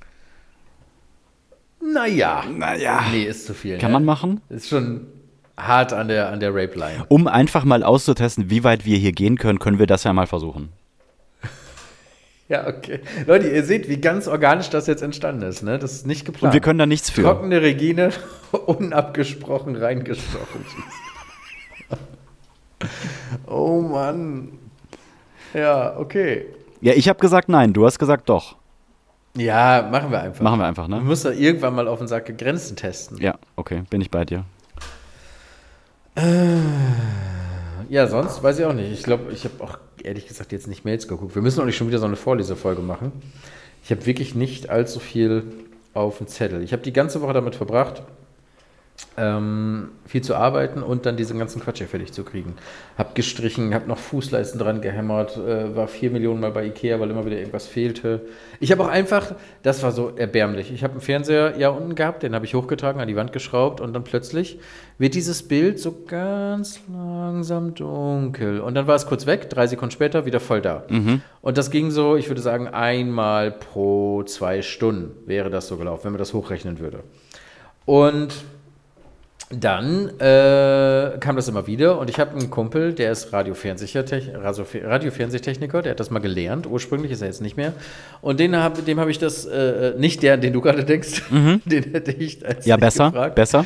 [1.81, 2.43] Naja.
[2.49, 3.03] Naja.
[3.11, 3.77] Nee, ist zu viel.
[3.77, 3.95] Kann ne?
[3.95, 4.41] man machen?
[4.49, 5.07] Ist schon
[5.57, 7.05] hart an der, an der Rape-Line.
[7.07, 10.27] Um einfach mal auszutesten, wie weit wir hier gehen können, können wir das ja mal
[10.27, 10.69] versuchen.
[12.47, 12.99] Ja, okay.
[13.25, 15.79] Leute, ihr seht, wie ganz organisch das jetzt entstanden ist, ne?
[15.79, 16.43] Das ist nicht geplant.
[16.43, 17.23] Und wir können da nichts für.
[17.23, 18.11] Trockene Regine,
[18.67, 20.63] unabgesprochen reingesprochen.
[23.47, 24.49] oh Mann.
[25.55, 26.47] Ja, okay.
[26.81, 28.55] Ja, ich habe gesagt nein, du hast gesagt doch.
[29.37, 30.41] Ja, machen wir einfach.
[30.41, 31.01] Machen wir einfach, ne?
[31.01, 33.17] muss da irgendwann mal auf den Sack Grenzen testen.
[33.21, 34.45] Ja, okay, bin ich bei dir.
[37.89, 38.91] Ja, sonst weiß ich auch nicht.
[38.91, 41.35] Ich glaube, ich habe auch ehrlich gesagt jetzt nicht Mails geguckt.
[41.35, 43.11] Wir müssen auch nicht schon wieder so eine Vorlesefolge machen.
[43.83, 45.43] Ich habe wirklich nicht allzu viel
[45.93, 46.63] auf dem Zettel.
[46.63, 48.03] Ich habe die ganze Woche damit verbracht,
[49.17, 52.55] ähm, viel zu arbeiten und dann diesen ganzen Quatsch hier fertig zu kriegen.
[52.97, 57.09] Hab gestrichen, hab noch Fußleisten dran gehämmert, äh, war vier Millionen Mal bei Ikea, weil
[57.09, 58.21] immer wieder irgendwas fehlte.
[58.59, 62.23] Ich habe auch einfach, das war so erbärmlich, ich habe einen Fernseher ja unten gehabt,
[62.23, 64.59] den habe ich hochgetragen, an die Wand geschraubt und dann plötzlich
[64.97, 68.59] wird dieses Bild so ganz langsam dunkel.
[68.59, 70.83] Und dann war es kurz weg, drei Sekunden später wieder voll da.
[71.41, 76.05] Und das ging so, ich würde sagen, einmal pro zwei Stunden wäre das so gelaufen,
[76.05, 76.99] wenn man das hochrechnen würde.
[77.85, 78.33] Und
[79.51, 84.65] dann äh, kam das immer wieder und ich habe einen Kumpel, der ist Radio-Fernsehtech- Radio-
[84.83, 87.73] Radio-Fernsehtechniker, der hat das mal gelernt, ursprünglich ist er jetzt nicht mehr.
[88.21, 91.21] Und den hab, dem habe ich das, äh, nicht der, an den du gerade denkst,
[91.65, 92.69] den hätte ich als Mhm.
[92.69, 93.35] Ja, besser, gefragt.
[93.35, 93.65] besser.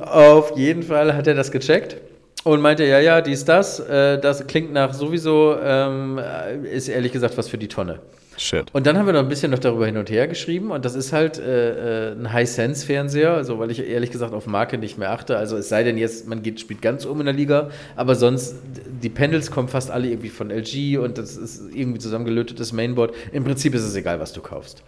[0.00, 1.96] Auf jeden Fall hat er das gecheckt
[2.44, 6.18] und meinte, ja, ja, dies, das, äh, das klingt nach sowieso, ähm,
[6.64, 8.00] ist ehrlich gesagt was für die Tonne.
[8.40, 8.68] Shit.
[8.72, 10.94] Und dann haben wir noch ein bisschen noch darüber hin und her geschrieben und das
[10.94, 15.10] ist halt äh, äh, ein High-Sense-Fernseher, also weil ich ehrlich gesagt auf Marke nicht mehr
[15.10, 15.36] achte.
[15.36, 18.54] Also es sei denn jetzt, man geht, spielt ganz oben in der Liga, aber sonst,
[19.02, 23.14] die Pendels kommen fast alle irgendwie von LG und das ist irgendwie zusammengelötetes Mainboard.
[23.30, 24.84] Im Prinzip ist es egal, was du kaufst.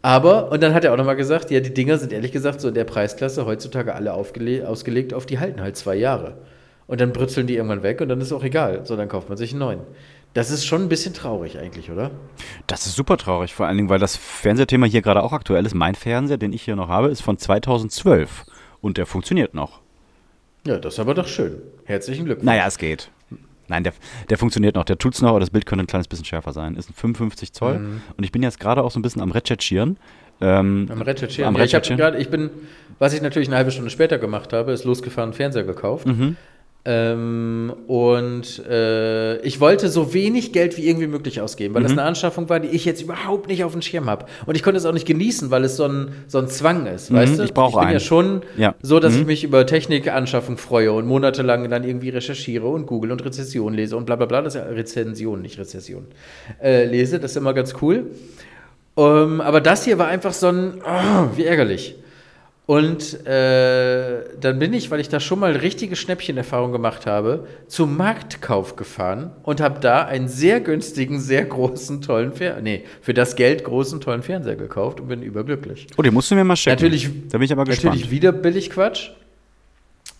[0.00, 2.68] Aber, und dann hat er auch nochmal gesagt, ja, die Dinger sind ehrlich gesagt so
[2.68, 6.38] in der Preisklasse heutzutage alle ausgelegt auf, die halten halt zwei Jahre.
[6.86, 8.86] Und dann brützeln die irgendwann weg und dann ist auch egal.
[8.86, 9.80] So, dann kauft man sich einen neuen.
[10.38, 12.12] Das ist schon ein bisschen traurig eigentlich, oder?
[12.68, 15.74] Das ist super traurig, vor allen Dingen, weil das Fernsehthema hier gerade auch aktuell ist.
[15.74, 18.44] Mein Fernseher, den ich hier noch habe, ist von 2012
[18.80, 19.80] und der funktioniert noch.
[20.64, 21.56] Ja, das ist aber doch schön.
[21.86, 22.46] Herzlichen Glückwunsch.
[22.46, 23.10] Naja, es geht.
[23.66, 23.94] Nein, der,
[24.30, 24.84] der funktioniert noch.
[24.84, 26.76] Der tut's noch, aber das Bild könnte ein kleines bisschen schärfer sein.
[26.76, 29.96] Ist ein 55 Zoll und ich bin jetzt gerade auch so ein bisschen am Recherchieren.
[30.40, 31.48] Ähm, Am Recherchieren.
[31.48, 31.98] Am ja, ich, Recherchieren.
[31.98, 32.50] grad, ich bin,
[33.00, 36.06] was ich natürlich eine halbe Stunde später gemacht habe, ist losgefahren, Fernseher gekauft.
[36.06, 36.36] Mhm.
[36.90, 41.98] Ähm, und äh, ich wollte so wenig Geld wie irgendwie möglich ausgeben, weil das Mhm.
[41.98, 44.24] eine Anschaffung war, die ich jetzt überhaupt nicht auf dem Schirm habe.
[44.46, 47.12] Und ich konnte es auch nicht genießen, weil es so ein, so ein Zwang ist.
[47.12, 47.42] Weißt du?
[47.42, 48.00] ich brauche Ich bin ja einen.
[48.00, 48.74] schon Ja.
[48.80, 49.20] so, dass Mhm.
[49.20, 53.94] ich mich über Technikanschaffung freue und monatelang dann irgendwie recherchiere und Google und Rezession lese
[53.94, 54.40] und bla bla bla.
[54.40, 56.06] Das ist ja Rezension, nicht Rezession.
[56.62, 58.06] Äh, lese, das ist immer ganz cool.
[58.96, 61.96] Ähm, aber das hier war einfach so ein, oh, wie ärgerlich.
[62.68, 67.96] Und äh, dann bin ich, weil ich da schon mal richtige Schnäppchenerfahrung gemacht habe, zum
[67.96, 73.36] Marktkauf gefahren und habe da einen sehr günstigen, sehr großen, tollen Fernseher, nee, für das
[73.36, 75.86] Geld großen, tollen Fernseher gekauft und bin überglücklich.
[75.96, 76.74] oh, den musst du mir mal schicken.
[76.76, 77.94] Natürlich, Da bin ich aber gespannt.
[77.94, 79.12] natürlich wieder billig Quatsch.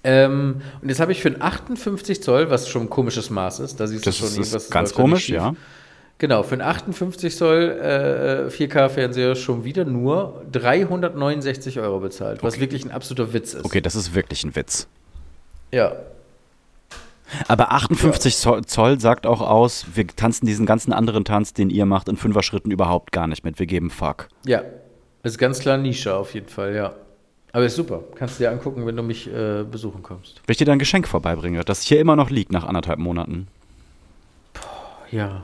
[0.03, 3.79] Ähm, und jetzt habe ich für einen 58 Zoll, was schon ein komisches Maß ist,
[3.79, 5.35] da siehst das du schon ist, irgendwas ist ganz komisch, schief.
[5.35, 5.55] ja.
[6.19, 12.85] Genau, für einen 58 Zoll äh, 4K-Fernseher schon wieder nur 369 Euro bezahlt, was wirklich
[12.85, 13.65] ein absoluter Witz ist.
[13.65, 14.89] Okay, das ist wirklich ein Witz.
[15.71, 15.93] Ja,
[17.47, 21.87] Aber 58 Zoll, Zoll sagt auch aus, wir tanzen diesen ganzen anderen Tanz, den ihr
[21.87, 23.59] macht, in Fünfer-Schritten überhaupt gar nicht mit.
[23.59, 24.29] Wir geben Fuck.
[24.45, 24.63] ja.
[25.25, 26.95] Ist ganz klar Nische auf jeden Fall, ja.
[27.53, 28.03] Aber ist super.
[28.15, 30.41] Kannst du dir angucken, wenn du mich äh, besuchen kommst.
[30.47, 33.49] Wenn ich dir dann ein Geschenk vorbeibringe, das hier immer noch liegt nach anderthalb Monaten.
[35.11, 35.43] Ja.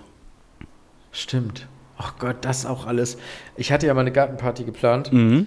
[1.15, 1.67] Stimmt.
[1.97, 3.17] Ach Gott, das auch alles.
[3.57, 5.47] Ich hatte ja mal eine Gartenparty geplant Mhm.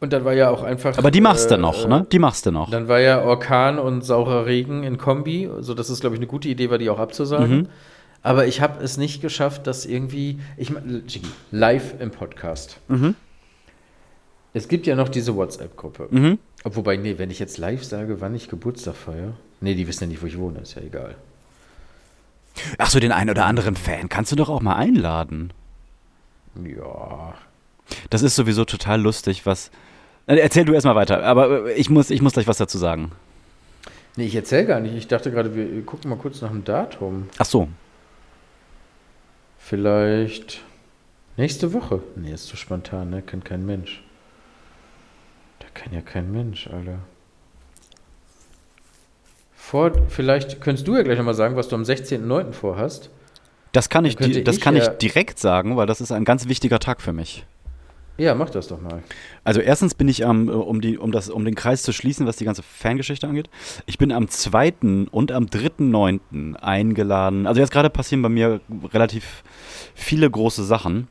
[0.00, 0.96] und dann war ja auch einfach.
[0.98, 2.06] Aber die machst du äh, noch, ne?
[2.12, 2.70] Die machst du noch.
[2.70, 6.26] Dann war ja Orkan und saurer Regen in Kombi, so dass es, glaube ich, eine
[6.28, 7.56] gute Idee war, die auch abzusagen.
[7.56, 7.68] Mhm.
[8.22, 10.70] Aber ich habe es nicht geschafft, dass irgendwie, ich
[11.50, 12.78] live im Podcast.
[12.88, 13.16] Mhm.
[14.54, 16.08] Es gibt ja noch diese WhatsApp-Gruppe.
[16.10, 16.38] Mhm.
[16.64, 20.08] Wobei, nee, wenn ich jetzt live sage, wann ich Geburtstag feiere, nee, die wissen ja
[20.10, 21.16] nicht, wo ich wohne, ist ja egal.
[22.78, 25.52] Ach so, den einen oder anderen Fan kannst du doch auch mal einladen.
[26.62, 27.34] Ja.
[28.10, 29.70] Das ist sowieso total lustig, was.
[30.26, 33.12] Äh, Erzähl du erstmal weiter, aber äh, ich muss, ich muss gleich was dazu sagen.
[34.16, 34.94] Nee, ich erzähle gar nicht.
[34.94, 37.28] Ich dachte gerade, wir gucken mal kurz nach dem Datum.
[37.38, 37.68] Ach so.
[39.58, 40.62] Vielleicht
[41.36, 42.02] nächste Woche.
[42.16, 43.22] Nee, ist zu spontan, ne?
[43.22, 44.02] Kann kein Mensch.
[45.60, 46.98] Da kann ja kein Mensch, Alter.
[49.72, 52.52] Vor, vielleicht könntest du ja gleich nochmal sagen, was du am 16.09.
[52.52, 53.08] vorhast.
[53.72, 56.78] Das kann ich, das ich kann ich direkt sagen, weil das ist ein ganz wichtiger
[56.78, 57.46] Tag für mich.
[58.18, 59.02] Ja, mach das doch mal.
[59.44, 62.26] Also erstens bin ich am, äh, um, die, um, das, um den Kreis zu schließen,
[62.26, 63.48] was die ganze Fangeschichte angeht,
[63.86, 64.74] ich bin am 2.
[65.10, 66.56] und am 3.9.
[66.56, 67.46] eingeladen.
[67.46, 68.60] Also jetzt gerade passieren bei mir
[68.92, 69.42] relativ
[69.94, 71.08] viele große Sachen.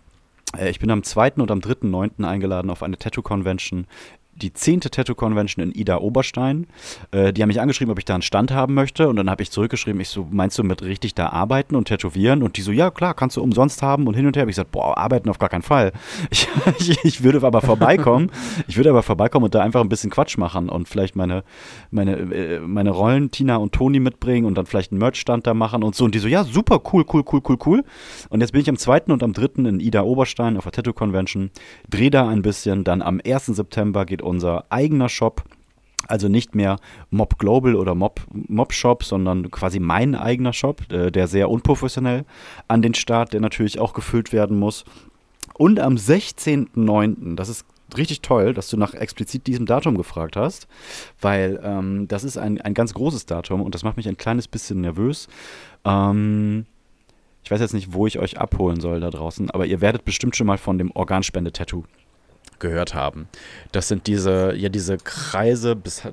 [0.56, 1.32] Äh, Ich bin am 2.
[1.38, 2.24] und am 3.9.
[2.24, 3.88] eingeladen auf eine Tattoo-Convention.
[4.42, 4.82] Die 10.
[4.82, 6.68] Tattoo-Convention in Ida Oberstein.
[7.12, 9.08] Äh, die haben mich angeschrieben, ob ich da einen Stand haben möchte.
[9.08, 12.44] Und dann habe ich zurückgeschrieben, ich so, meinst du mit richtig da arbeiten und tätowieren?
[12.44, 14.42] Und die so, ja klar, kannst du umsonst haben und hin und her.
[14.42, 15.92] Hab ich gesagt, boah, arbeiten auf gar keinen Fall.
[16.30, 16.48] Ich,
[16.80, 18.32] ich, ich würde aber vorbeikommen.
[18.68, 21.44] ich würde aber vorbeikommen und da einfach ein bisschen Quatsch machen und vielleicht meine,
[21.92, 25.84] meine, äh, meine Rollen, Tina und Toni mitbringen und dann vielleicht einen Merch-Stand da machen
[25.84, 26.06] und so.
[26.06, 27.84] Und die so, ja, super, cool, cool, cool, cool, cool.
[28.30, 29.04] Und jetzt bin ich am 2.
[29.08, 29.70] und am 3.
[29.70, 31.52] in Ida Oberstein auf der Tattoo Convention,
[31.90, 32.84] dreh da ein bisschen.
[32.84, 33.48] Dann am 1.
[33.48, 35.44] September geht unser eigener Shop
[36.08, 36.78] Also nicht mehr
[37.12, 42.26] Mob Global oder Mob, Mob Shop, sondern quasi mein eigener Shop, äh, der sehr unprofessionell
[42.68, 44.84] an den Start, der natürlich auch gefüllt werden muss.
[45.54, 47.66] Und am 16.09., das ist
[47.98, 50.68] richtig toll, dass du nach explizit diesem Datum gefragt hast,
[51.22, 54.48] weil ähm, das ist ein, ein ganz großes Datum und das macht mich ein kleines
[54.48, 55.28] bisschen nervös.
[55.86, 56.66] Ähm,
[57.44, 60.36] ich weiß jetzt nicht, wo ich euch abholen soll da draußen, aber ihr werdet bestimmt
[60.36, 61.84] schon mal von dem Organspende-Tattoo
[62.62, 63.28] gehört haben.
[63.74, 66.04] Das sind diese, ja, diese Kreise, bis,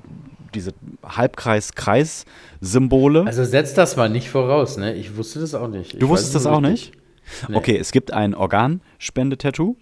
[0.55, 0.73] diese
[1.05, 3.25] Halbkreis-Kreis-Symbole.
[3.25, 4.95] Also setz das mal nicht voraus, ne?
[4.95, 5.95] Ich wusste das auch nicht.
[5.95, 6.91] Ich du wusstest das auch nicht?
[7.49, 7.57] Nee.
[7.57, 9.77] Okay, es gibt ein Organspende-Tattoo.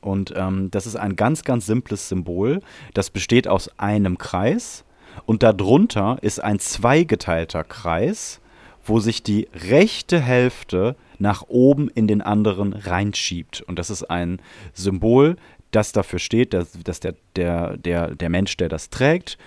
[0.00, 2.62] Und ähm, das ist ein ganz, ganz simples Symbol.
[2.94, 4.84] Das besteht aus einem Kreis
[5.26, 8.40] und darunter ist ein zweigeteilter Kreis,
[8.84, 13.62] wo sich die rechte Hälfte nach oben in den anderen reinschiebt.
[13.62, 14.40] Und das ist ein
[14.74, 15.36] Symbol,
[15.74, 19.38] das dafür steht, dass, dass der, der, der, der Mensch, der das trägt,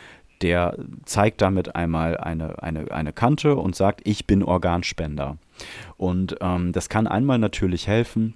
[0.42, 5.38] der zeigt damit einmal eine, eine, eine Kante und sagt, ich bin Organspender.
[5.98, 8.36] Und ähm, das kann einmal natürlich helfen,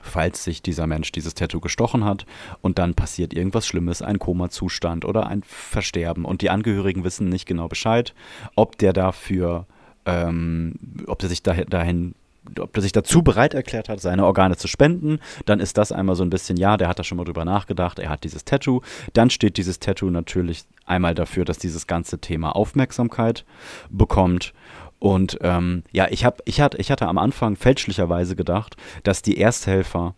[0.00, 2.26] falls sich dieser Mensch dieses Tattoo gestochen hat
[2.60, 7.46] und dann passiert irgendwas Schlimmes, ein Koma-Zustand oder ein Versterben und die Angehörigen wissen nicht
[7.46, 8.14] genau Bescheid,
[8.54, 9.66] ob der dafür,
[10.06, 10.74] ähm,
[11.06, 12.14] ob der sich dahin, dahin
[12.58, 16.16] ob der sich dazu bereit erklärt hat, seine Organe zu spenden, dann ist das einmal
[16.16, 18.80] so ein bisschen, ja, der hat da schon mal drüber nachgedacht, er hat dieses Tattoo.
[19.12, 23.44] Dann steht dieses Tattoo natürlich einmal dafür, dass dieses ganze Thema Aufmerksamkeit
[23.90, 24.52] bekommt.
[24.98, 29.38] Und ähm, ja, ich, hab, ich, hatte, ich hatte am Anfang fälschlicherweise gedacht, dass die
[29.38, 30.14] Ersthelfer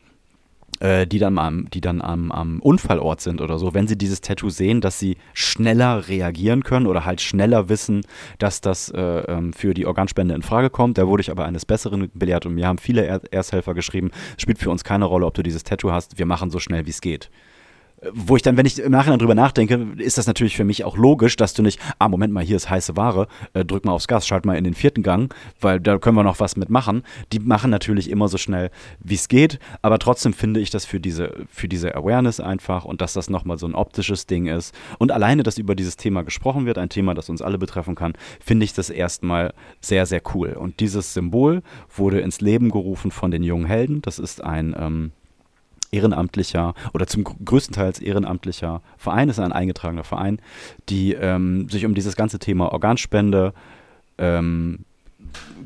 [0.80, 4.20] äh, die dann, am, die dann am, am Unfallort sind oder so, wenn sie dieses
[4.20, 8.02] Tattoo sehen, dass sie schneller reagieren können oder halt schneller wissen,
[8.38, 10.98] dass das äh, ähm, für die Organspende in Frage kommt.
[10.98, 14.42] Da wurde ich aber eines Besseren belehrt und mir haben viele er Ersthelfer geschrieben, es
[14.42, 16.90] spielt für uns keine Rolle, ob du dieses Tattoo hast, wir machen so schnell wie
[16.90, 17.30] es geht
[18.12, 20.96] wo ich dann, wenn ich im Nachhinein drüber nachdenke, ist das natürlich für mich auch
[20.96, 24.08] logisch, dass du nicht, ah, Moment mal, hier ist heiße Ware, äh, drück mal aufs
[24.08, 27.02] Gas, schalt mal in den vierten Gang, weil da können wir noch was mitmachen.
[27.32, 31.00] Die machen natürlich immer so schnell, wie es geht, aber trotzdem finde ich das für
[31.00, 34.74] diese, für diese Awareness einfach und dass das nochmal so ein optisches Ding ist.
[34.98, 38.14] Und alleine, dass über dieses Thema gesprochen wird, ein Thema, das uns alle betreffen kann,
[38.40, 40.52] finde ich das erstmal sehr, sehr cool.
[40.52, 41.62] Und dieses Symbol
[41.94, 44.02] wurde ins Leben gerufen von den jungen Helden.
[44.02, 45.12] Das ist ein, ähm,
[45.94, 50.40] ehrenamtlicher oder zum größtenteils ehrenamtlicher Verein, ist ein eingetragener Verein,
[50.88, 53.54] die ähm, sich um dieses ganze Thema Organspende
[54.18, 54.84] ähm,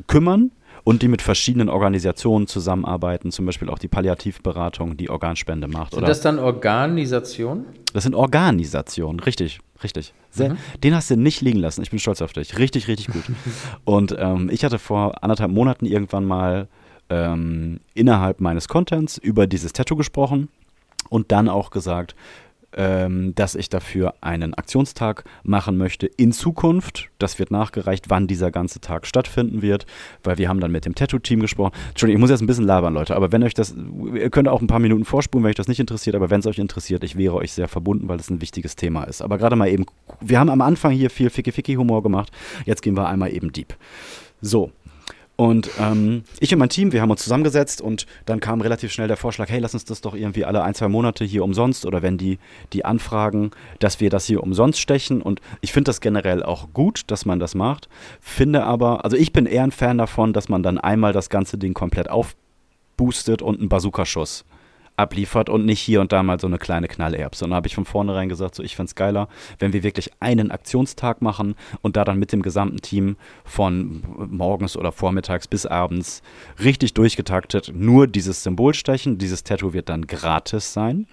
[0.06, 0.50] kümmern
[0.84, 5.92] und die mit verschiedenen Organisationen zusammenarbeiten, zum Beispiel auch die Palliativberatung, die Organspende macht.
[5.92, 7.66] Sind oder das dann Organisationen?
[7.92, 10.14] das sind Organisationen, richtig, richtig.
[10.30, 11.82] Sehr, Den hast du nicht liegen lassen.
[11.82, 12.58] Ich bin stolz auf dich.
[12.58, 13.24] Richtig, richtig gut.
[13.84, 16.68] Und ähm, ich hatte vor anderthalb Monaten irgendwann mal
[17.10, 20.48] ähm, innerhalb meines Contents über dieses Tattoo gesprochen
[21.08, 22.14] und dann auch gesagt,
[22.74, 27.08] ähm, dass ich dafür einen Aktionstag machen möchte in Zukunft.
[27.18, 29.86] Das wird nachgereicht, wann dieser ganze Tag stattfinden wird,
[30.22, 31.72] weil wir haben dann mit dem Tattoo-Team gesprochen.
[31.88, 33.74] Entschuldigung, ich muss jetzt ein bisschen labern, Leute, aber wenn euch das,
[34.14, 36.46] ihr könnt auch ein paar Minuten vorspulen, wenn euch das nicht interessiert, aber wenn es
[36.46, 39.22] euch interessiert, ich wäre euch sehr verbunden, weil es ein wichtiges Thema ist.
[39.22, 39.86] Aber gerade mal eben,
[40.20, 42.30] wir haben am Anfang hier viel Ficky-Ficky-Humor gemacht,
[42.66, 43.74] jetzt gehen wir einmal eben deep.
[44.40, 44.70] So,
[45.40, 49.06] und ähm, ich und mein Team, wir haben uns zusammengesetzt und dann kam relativ schnell
[49.06, 52.02] der Vorschlag, hey, lass uns das doch irgendwie alle ein, zwei Monate hier umsonst oder
[52.02, 52.40] wenn die,
[52.72, 55.22] die anfragen, dass wir das hier umsonst stechen.
[55.22, 57.88] Und ich finde das generell auch gut, dass man das macht.
[58.20, 61.56] Finde aber, also ich bin eher ein Fan davon, dass man dann einmal das ganze
[61.56, 64.44] Ding komplett aufboostet und einen Bazooka-Schuss
[64.98, 67.44] abliefert und nicht hier und da mal so eine kleine Knallerbse.
[67.44, 70.10] Und da habe ich von vornherein gesagt, so ich fände es geiler, wenn wir wirklich
[70.20, 75.66] einen Aktionstag machen und da dann mit dem gesamten Team von morgens oder vormittags bis
[75.66, 76.22] abends
[76.62, 79.18] richtig durchgetaktet nur dieses Symbol stechen.
[79.18, 81.06] Dieses Tattoo wird dann gratis sein.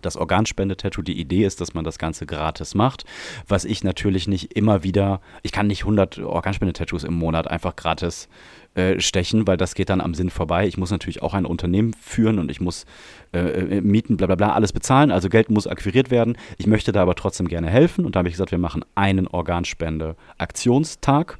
[0.00, 3.04] Das Organspende-Tattoo, die Idee ist, dass man das Ganze gratis macht,
[3.46, 8.28] was ich natürlich nicht immer wieder, ich kann nicht 100 Organspende-Tattoos im Monat einfach gratis
[8.74, 10.66] äh, stechen, weil das geht dann am Sinn vorbei.
[10.66, 12.86] Ich muss natürlich auch ein Unternehmen führen und ich muss
[13.32, 15.10] äh, äh, Mieten, bla bla bla, alles bezahlen.
[15.10, 16.38] Also Geld muss akquiriert werden.
[16.58, 19.26] Ich möchte da aber trotzdem gerne helfen und da habe ich gesagt, wir machen einen
[19.26, 21.38] Organspende-Aktionstag.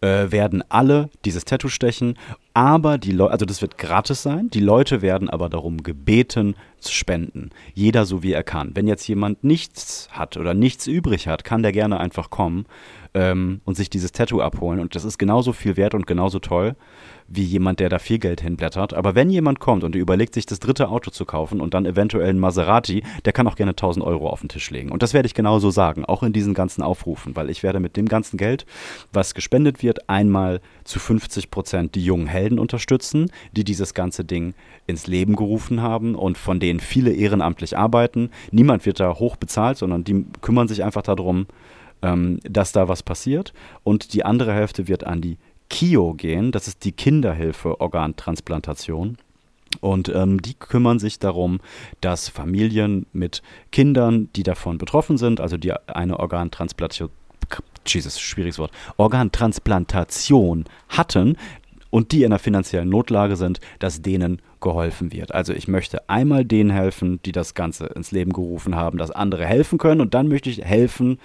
[0.00, 2.16] Äh, werden alle dieses Tattoo stechen,
[2.58, 6.92] aber die Leute, also das wird gratis sein, die Leute werden aber darum gebeten zu
[6.92, 7.50] spenden.
[7.72, 8.74] Jeder so wie er kann.
[8.74, 12.66] Wenn jetzt jemand nichts hat oder nichts übrig hat, kann der gerne einfach kommen
[13.14, 14.80] ähm, und sich dieses Tattoo abholen.
[14.80, 16.74] Und das ist genauso viel wert und genauso toll
[17.28, 18.94] wie jemand, der da viel Geld hinblättert.
[18.94, 22.30] Aber wenn jemand kommt und überlegt, sich das dritte Auto zu kaufen und dann eventuell
[22.30, 24.90] ein Maserati, der kann auch gerne 1000 Euro auf den Tisch legen.
[24.90, 27.96] Und das werde ich genauso sagen, auch in diesen ganzen Aufrufen, weil ich werde mit
[27.98, 28.64] dem ganzen Geld,
[29.12, 34.24] was gespendet wird, einmal zu 50 Prozent die jungen Helden Helden unterstützen, die dieses ganze
[34.24, 34.54] Ding
[34.86, 38.30] ins Leben gerufen haben und von denen viele ehrenamtlich arbeiten.
[38.50, 41.46] Niemand wird da hoch bezahlt, sondern die kümmern sich einfach darum,
[42.00, 43.52] ähm, dass da was passiert.
[43.84, 45.36] Und die andere Hälfte wird an die
[45.68, 49.18] KIO gehen, das ist die Kinderhilfe Organtransplantation.
[49.80, 51.60] Und ähm, die kümmern sich darum,
[52.00, 57.10] dass Familien mit Kindern, die davon betroffen sind, also die eine Organtransplantation,
[57.86, 61.36] Jesus, schwieriges Wort, Organtransplantation hatten
[61.90, 65.34] und die in einer finanziellen Notlage sind, dass denen geholfen wird.
[65.34, 69.46] Also ich möchte einmal denen helfen, die das Ganze ins Leben gerufen haben, dass andere
[69.46, 71.18] helfen können und dann möchte ich helfen,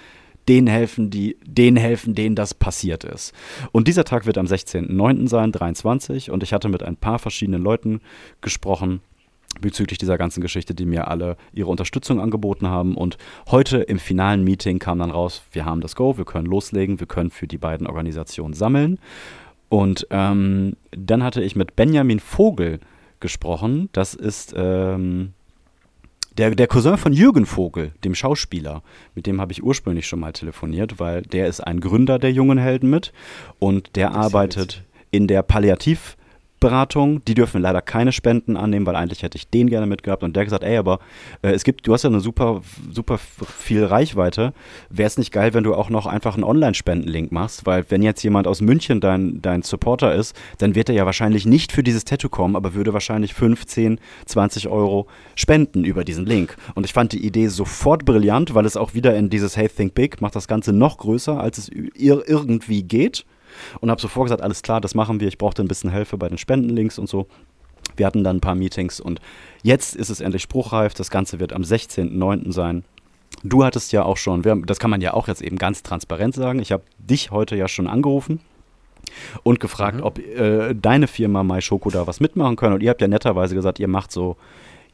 [0.47, 3.33] denen helfen, die, denen helfen, denen das passiert ist.
[3.71, 5.27] Und dieser Tag wird am 16.09.
[5.27, 6.31] sein, 23.
[6.31, 8.01] Und ich hatte mit ein paar verschiedenen Leuten
[8.41, 9.01] gesprochen
[9.61, 12.95] bezüglich dieser ganzen Geschichte, die mir alle ihre Unterstützung angeboten haben.
[12.95, 13.17] Und
[13.49, 17.07] heute im finalen Meeting kam dann raus, wir haben das Go, wir können loslegen, wir
[17.07, 18.99] können für die beiden Organisationen sammeln.
[19.73, 22.79] Und ähm, dann hatte ich mit Benjamin Vogel
[23.19, 23.89] gesprochen.
[23.91, 25.33] Das ist ähm,
[26.37, 28.83] der, der Cousin von Jürgen Vogel, dem Schauspieler,
[29.15, 32.59] mit dem habe ich ursprünglich schon mal telefoniert, weil der ist ein Gründer der jungen
[32.59, 33.13] Helden mit.
[33.57, 36.17] Und der arbeitet in der Palliativ-
[36.63, 40.23] Beratung, die dürfen leider keine Spenden annehmen, weil eigentlich hätte ich den gerne mitgehabt.
[40.23, 40.99] Und der gesagt, ey, aber
[41.41, 44.53] äh, es gibt, du hast ja eine super, super viel Reichweite.
[44.89, 47.65] Wäre es nicht geil, wenn du auch noch einfach einen Online-Spendenlink machst?
[47.65, 51.45] Weil wenn jetzt jemand aus München dein, dein Supporter ist, dann wird er ja wahrscheinlich
[51.45, 56.55] nicht für dieses Tattoo kommen, aber würde wahrscheinlich 15, 20 Euro spenden über diesen Link.
[56.75, 59.95] Und ich fand die Idee sofort brillant, weil es auch wieder in dieses Hey Think
[59.95, 63.25] Big macht das Ganze noch größer, als es ir irgendwie geht
[63.79, 65.27] und habe sofort gesagt, alles klar, das machen wir.
[65.27, 67.27] Ich brauchte ein bisschen Hilfe bei den Spendenlinks und so.
[67.95, 69.19] Wir hatten dann ein paar Meetings und
[69.61, 70.93] jetzt ist es endlich spruchreif.
[70.93, 72.51] Das Ganze wird am 16.09.
[72.51, 72.83] sein.
[73.43, 76.59] Du hattest ja auch schon, das kann man ja auch jetzt eben ganz transparent sagen.
[76.59, 78.39] Ich habe dich heute ja schon angerufen
[79.43, 80.03] und gefragt, mhm.
[80.03, 82.73] ob äh, deine Firma MyShoko da was mitmachen kann.
[82.73, 84.37] Und ihr habt ja netterweise gesagt, ihr macht so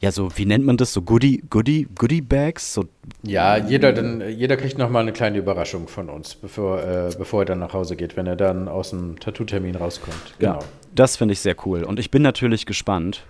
[0.01, 0.93] ja, so, wie nennt man das?
[0.93, 2.73] So Goodie, Goodie, Goodie Bags?
[2.73, 2.85] So
[3.23, 7.45] ja, jeder, dann, jeder kriegt nochmal eine kleine Überraschung von uns, bevor, äh, bevor er
[7.45, 10.35] dann nach Hause geht, wenn er dann aus dem Tattoo-Termin rauskommt.
[10.39, 10.53] Genau.
[10.53, 10.59] Ja,
[10.95, 11.83] das finde ich sehr cool.
[11.83, 13.23] Und ich bin natürlich gespannt.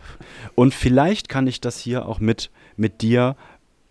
[0.53, 3.35] Und vielleicht kann ich das hier auch mit, mit dir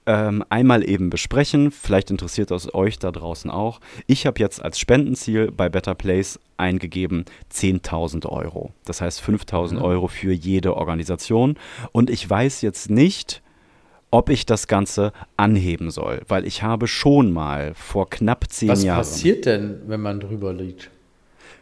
[0.09, 1.71] ähm, einmal eben besprechen.
[1.71, 3.79] Vielleicht interessiert das euch da draußen auch.
[4.07, 8.73] Ich habe jetzt als Spendenziel bei Better Place eingegeben 10.000 Euro.
[8.87, 9.83] Das heißt 5.000 mhm.
[9.83, 11.59] Euro für jede Organisation.
[11.93, 13.43] Und ich weiß jetzt nicht,
[14.11, 18.83] ob ich das Ganze anheben soll, weil ich habe schon mal vor knapp zehn was
[18.83, 19.01] Jahren.
[19.01, 20.91] Was passiert denn, wenn man drüber liegt?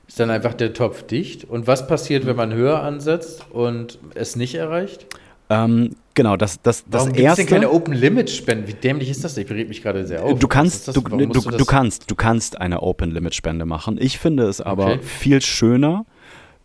[0.07, 1.43] Ist dann einfach der Topf dicht?
[1.43, 5.07] Und was passiert, wenn man höher ansetzt und es nicht erreicht?
[5.49, 7.43] Ähm, genau, das, das, das Warum erste.
[7.43, 8.67] denn keine Open Limit Spende?
[8.67, 9.37] Wie dämlich ist das?
[9.37, 10.39] Ich berät mich gerade sehr auf.
[10.39, 13.97] Du kannst, du, du, du, du, kannst, du kannst eine Open Limit Spende machen.
[14.01, 14.99] Ich finde es aber okay.
[15.03, 16.05] viel schöner,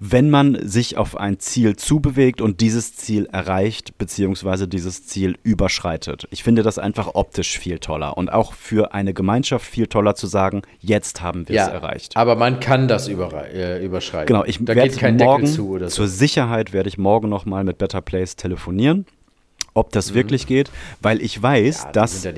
[0.03, 6.27] wenn man sich auf ein Ziel zubewegt und dieses Ziel erreicht, beziehungsweise dieses Ziel überschreitet.
[6.31, 10.25] Ich finde das einfach optisch viel toller und auch für eine Gemeinschaft viel toller zu
[10.25, 12.17] sagen, jetzt haben wir es ja, erreicht.
[12.17, 14.25] Aber man kann das äh, überschreiten.
[14.25, 15.85] Genau, ich da werde kein morgen, zu so.
[15.85, 19.05] zur Sicherheit werde ich morgen nochmal mit Better Place telefonieren
[19.73, 20.15] ob das mhm.
[20.15, 20.69] wirklich geht,
[21.01, 22.31] weil ich weiß, ja, dass ja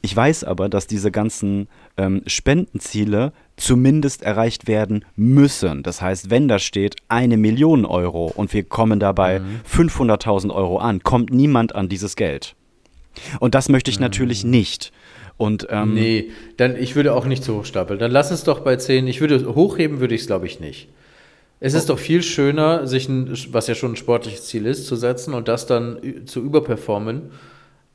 [0.00, 3.32] ich weiß aber, dass diese ganzen ähm, Spendenziele
[3.62, 5.82] zumindest erreicht werden müssen.
[5.82, 9.60] Das heißt, wenn da steht eine Million Euro und wir kommen dabei mhm.
[9.70, 12.54] 500.000 Euro an, kommt niemand an dieses Geld.
[13.40, 14.02] Und das möchte ich mhm.
[14.02, 14.92] natürlich nicht.
[15.36, 17.98] Und, ähm, nee, dann ich würde auch nicht zu hoch stapeln.
[17.98, 19.06] Dann lass es doch bei 10.
[19.06, 20.88] Ich würde hochheben würde ich es glaube ich nicht.
[21.60, 24.96] Es ist doch viel schöner, sich ein, was ja schon ein sportliches Ziel ist, zu
[24.96, 27.30] setzen und das dann zu überperformen,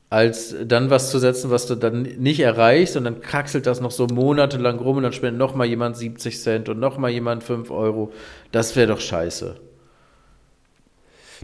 [0.10, 3.92] als dann was zu setzen, was du dann nicht erreichst und dann kraxelt das noch
[3.92, 7.44] so monatelang rum und dann spendet noch mal jemand 70 Cent und noch mal jemand
[7.44, 8.14] 5 Euro.
[8.52, 9.67] Das wäre doch scheiße.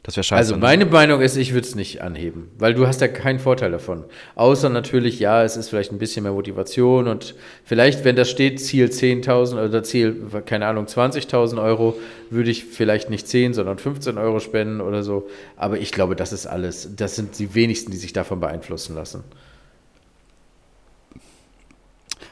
[0.02, 0.38] Das wäre scheiße.
[0.38, 3.72] Also meine Meinung ist, ich würde es nicht anheben, weil du hast ja keinen Vorteil
[3.72, 4.06] davon.
[4.36, 8.60] Außer natürlich, ja, es ist vielleicht ein bisschen mehr Motivation und vielleicht, wenn das steht,
[8.60, 11.96] Ziel 10.000 oder Ziel, keine Ahnung, 20.000 Euro,
[12.30, 15.30] würde ich vielleicht nicht 10, sondern 15 Euro spenden oder so.
[15.56, 19.24] Aber ich glaube, das ist alles, das sind die wenigsten, die sich davon beeinflussen lassen.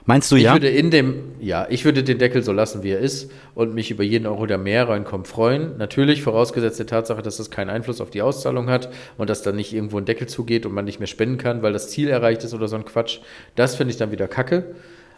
[0.05, 0.53] Meinst du ich ja?
[0.53, 3.91] Würde in dem, ja, ich würde den Deckel so lassen, wie er ist und mich
[3.91, 5.78] über jeden Euro, der mehr reinkommt, freuen.
[5.78, 9.55] Natürlich vorausgesetzt der Tatsache, dass das keinen Einfluss auf die Auszahlung hat und dass dann
[9.55, 12.43] nicht irgendwo ein Deckel zugeht und man nicht mehr spenden kann, weil das Ziel erreicht
[12.43, 13.19] ist oder so ein Quatsch.
[13.55, 14.76] Das finde ich dann wieder kacke.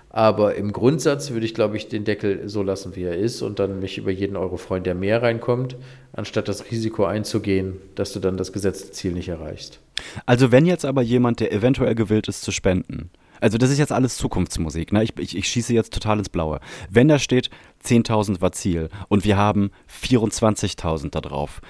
[0.10, 3.58] Aber im Grundsatz würde ich, glaube ich, den Deckel so lassen, wie er ist und
[3.58, 5.76] dann mich über jeden Euro freuen, der mehr reinkommt,
[6.12, 9.80] anstatt das Risiko einzugehen, dass du dann das gesetzte Ziel nicht erreichst.
[10.28, 13.10] Also wenn jetzt aber jemand, der eventuell gewillt ist zu spenden,
[13.44, 15.04] also das ist jetzt alles Zukunftsmusik, ne?
[15.04, 16.60] ich, ich, ich schieße jetzt total ins Blaue.
[16.90, 17.50] Wenn da steht,
[17.86, 19.72] 10.000 war Ziel und wir haben
[20.02, 21.62] 24.000 da drauf,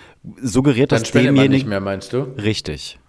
[0.42, 1.70] suggeriert Dann das spendet man nicht demjenigen...
[1.70, 2.28] mehr, meinst du?
[2.38, 3.00] Richtig.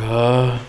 [0.00, 0.60] Ja.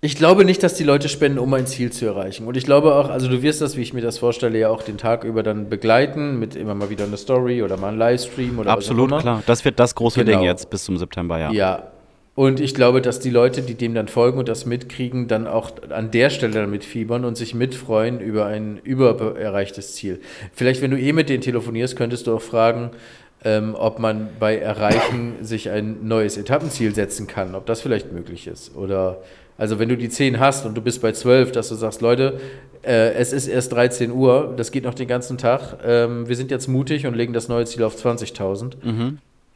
[0.00, 2.46] Ich glaube nicht, dass die Leute spenden, um ein Ziel zu erreichen.
[2.46, 4.82] Und ich glaube auch, also du wirst das, wie ich mir das vorstelle, ja auch
[4.84, 8.60] den Tag über dann begleiten, mit immer mal wieder einer Story oder mal einem Livestream
[8.60, 9.38] oder Absolut, was auch immer.
[9.38, 9.42] klar.
[9.46, 10.38] Das wird das große Genau.
[10.38, 11.50] Ding jetzt bis zum September, ja.
[11.50, 11.90] Ja.
[12.38, 15.72] Und ich glaube, dass die Leute, die dem dann folgen und das mitkriegen, dann auch
[15.90, 20.20] an der Stelle damit fiebern und sich mitfreuen über ein übererreichtes Ziel.
[20.52, 22.90] Vielleicht, wenn du eh mit denen telefonierst, könntest du auch fragen,
[23.44, 28.46] ähm, ob man bei Erreichen sich ein neues Etappenziel setzen kann, ob das vielleicht möglich
[28.46, 28.76] ist.
[28.76, 29.20] Oder
[29.56, 32.38] also wenn du die 10 hast und du bist bei 12, dass du sagst, Leute,
[32.84, 36.52] äh, es ist erst 13 Uhr, das geht noch den ganzen Tag, ähm, wir sind
[36.52, 38.74] jetzt mutig und legen das neue Ziel auf 20.000.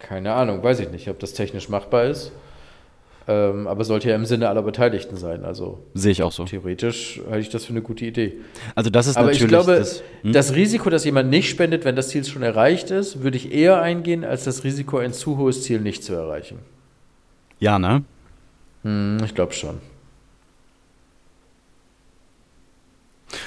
[0.00, 2.32] Keine Ahnung, weiß ich nicht, ob das technisch machbar ist.
[3.28, 5.44] Ähm, aber sollte ja im Sinne aller Beteiligten sein.
[5.44, 6.44] Also Sehe ich auch so.
[6.44, 8.34] theoretisch halte ich das für eine gute Idee.
[8.74, 10.54] Also das ist Aber natürlich ich glaube, das, das, hm?
[10.56, 14.24] Risiko, dass jemand nicht spendet, wenn das Ziel schon erreicht ist, würde ich eher eingehen,
[14.24, 16.58] als das Risiko, ein zu hohes Ziel nicht zu erreichen.
[17.60, 18.02] Ja, ne?
[18.82, 19.78] Hm, ich glaube schon.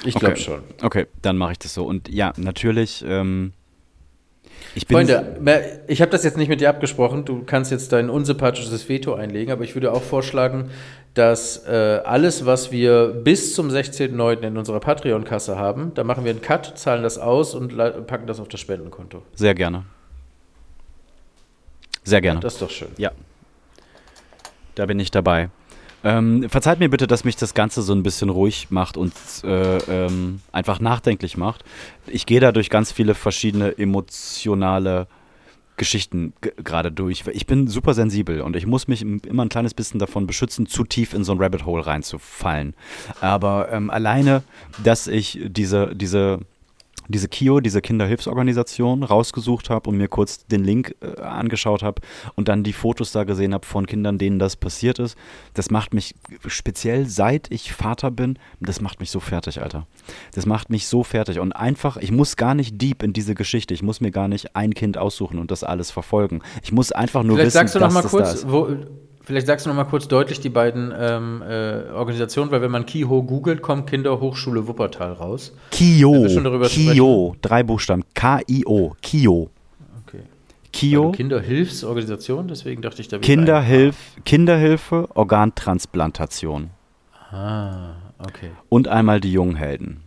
[0.04, 0.24] Ich Okay.
[0.24, 0.60] glaube schon.
[0.82, 1.84] Okay, dann mache ich das so.
[1.84, 3.52] Und ja, natürlich, ähm,
[4.74, 4.86] ich.
[4.86, 7.24] Freunde, ich habe das jetzt nicht mit dir abgesprochen.
[7.24, 10.70] Du kannst jetzt dein unsympathisches Veto einlegen, aber ich würde auch vorschlagen,
[11.14, 14.42] dass äh, alles, was wir bis zum 16.09.
[14.42, 18.38] in unserer Patreon-Kasse haben, da machen wir einen Cut, zahlen das aus und packen das
[18.38, 19.22] auf das Spendenkonto.
[19.34, 19.84] Sehr gerne.
[22.04, 22.40] Sehr gerne.
[22.40, 22.90] Das ist doch schön.
[22.98, 23.12] Ja.
[24.74, 25.48] Da bin ich dabei.
[26.08, 29.78] Ähm, verzeiht mir bitte, dass mich das Ganze so ein bisschen ruhig macht und äh,
[29.78, 31.64] ähm, einfach nachdenklich macht.
[32.06, 35.08] Ich gehe da durch ganz viele verschiedene emotionale
[35.76, 37.24] Geschichten gerade durch.
[37.32, 40.66] Ich bin super sensibel und ich muss mich im- immer ein kleines bisschen davon beschützen,
[40.66, 42.74] zu tief in so ein Rabbit Hole reinzufallen.
[43.20, 44.42] Aber ähm, alleine,
[44.84, 46.38] dass ich diese, diese
[47.08, 52.02] diese KIO, diese Kinderhilfsorganisation, rausgesucht habe und mir kurz den Link äh, angeschaut habe
[52.34, 55.16] und dann die Fotos da gesehen habe von Kindern, denen das passiert ist,
[55.54, 56.14] das macht mich
[56.46, 59.86] speziell seit ich Vater bin, das macht mich so fertig, Alter.
[60.34, 63.74] Das macht mich so fertig und einfach, ich muss gar nicht deep in diese Geschichte,
[63.74, 66.42] ich muss mir gar nicht ein Kind aussuchen und das alles verfolgen.
[66.62, 68.50] Ich muss einfach nur Vielleicht wissen, sagst du noch dass mal das da kurz, ist.
[68.50, 68.68] wo,
[69.26, 72.86] vielleicht sagst du noch mal kurz deutlich die beiden ähm, äh, Organisationen, weil wenn man
[72.86, 75.52] KIHO googelt, kommt Kinderhochschule Wuppertal raus.
[75.72, 76.26] KIO,
[76.68, 79.50] KIO, drei Buchstaben, K-I-O, KIO.
[80.06, 80.20] Okay.
[80.72, 81.02] KIO.
[81.02, 86.70] Also Kinderhilfsorganisation, deswegen dachte ich da wieder Kinderhilf, Kinderhilfe, Organtransplantation.
[87.30, 88.50] Ah, okay.
[88.68, 90.00] Und einmal die jungen Helden.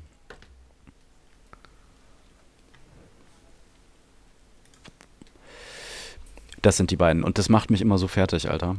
[6.61, 7.23] Das sind die beiden.
[7.23, 8.75] Und das macht mich immer so fertig, Alter.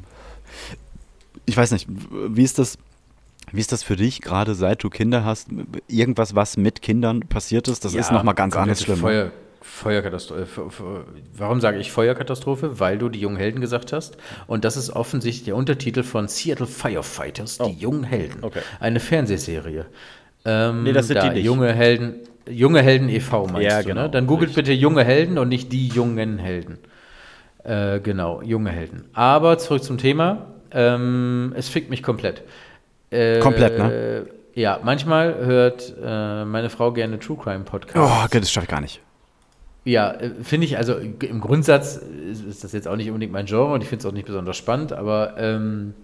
[1.50, 1.88] Ich weiß nicht,
[2.28, 2.78] wie ist das,
[3.50, 5.48] wie ist das für dich, gerade seit du Kinder hast?
[5.88, 8.98] Irgendwas, was mit Kindern passiert ist, das ist nochmal ganz anders schlimm.
[8.98, 9.02] ne?
[9.02, 9.30] Feuer,
[9.62, 11.04] Feuerkatastrophe.
[11.36, 12.78] Warum sage ich Feuerkatastrophe?
[12.78, 14.16] Weil du die jungen Helden gesagt hast.
[14.46, 18.38] Und das ist offensichtlich der Untertitel von Seattle Firefighters, die jungen Helden.
[18.42, 18.46] Oh.
[18.46, 18.60] Okay.
[18.78, 19.86] Eine Fernsehserie.
[20.44, 21.44] Ähm, Nee, das sind da, die nicht.
[21.44, 22.14] Junge Helden,
[22.48, 23.46] junge Helden e.V.
[23.48, 24.02] meinst Ja, du, genau.
[24.02, 24.10] ne?
[24.10, 26.78] Dann googelt bitte junge Helden und nicht die jungen Helden.
[27.64, 29.06] Äh, genau, junge Helden.
[29.14, 30.46] Aber zurück zum Thema.
[30.72, 32.42] Ähm, es fickt mich komplett.
[33.10, 34.26] Äh, Komplett, ne?
[34.54, 37.98] Ja, manchmal hört äh, meine Frau gerne True Crime Podcasts.
[37.98, 39.00] Oh, okay, das schaffe ich gar nicht.
[39.84, 43.46] Ja, äh, finde ich, also im Grundsatz ist, ist das jetzt auch nicht unbedingt mein
[43.46, 45.94] Genre und ich finde es auch nicht besonders spannend, aber ähm,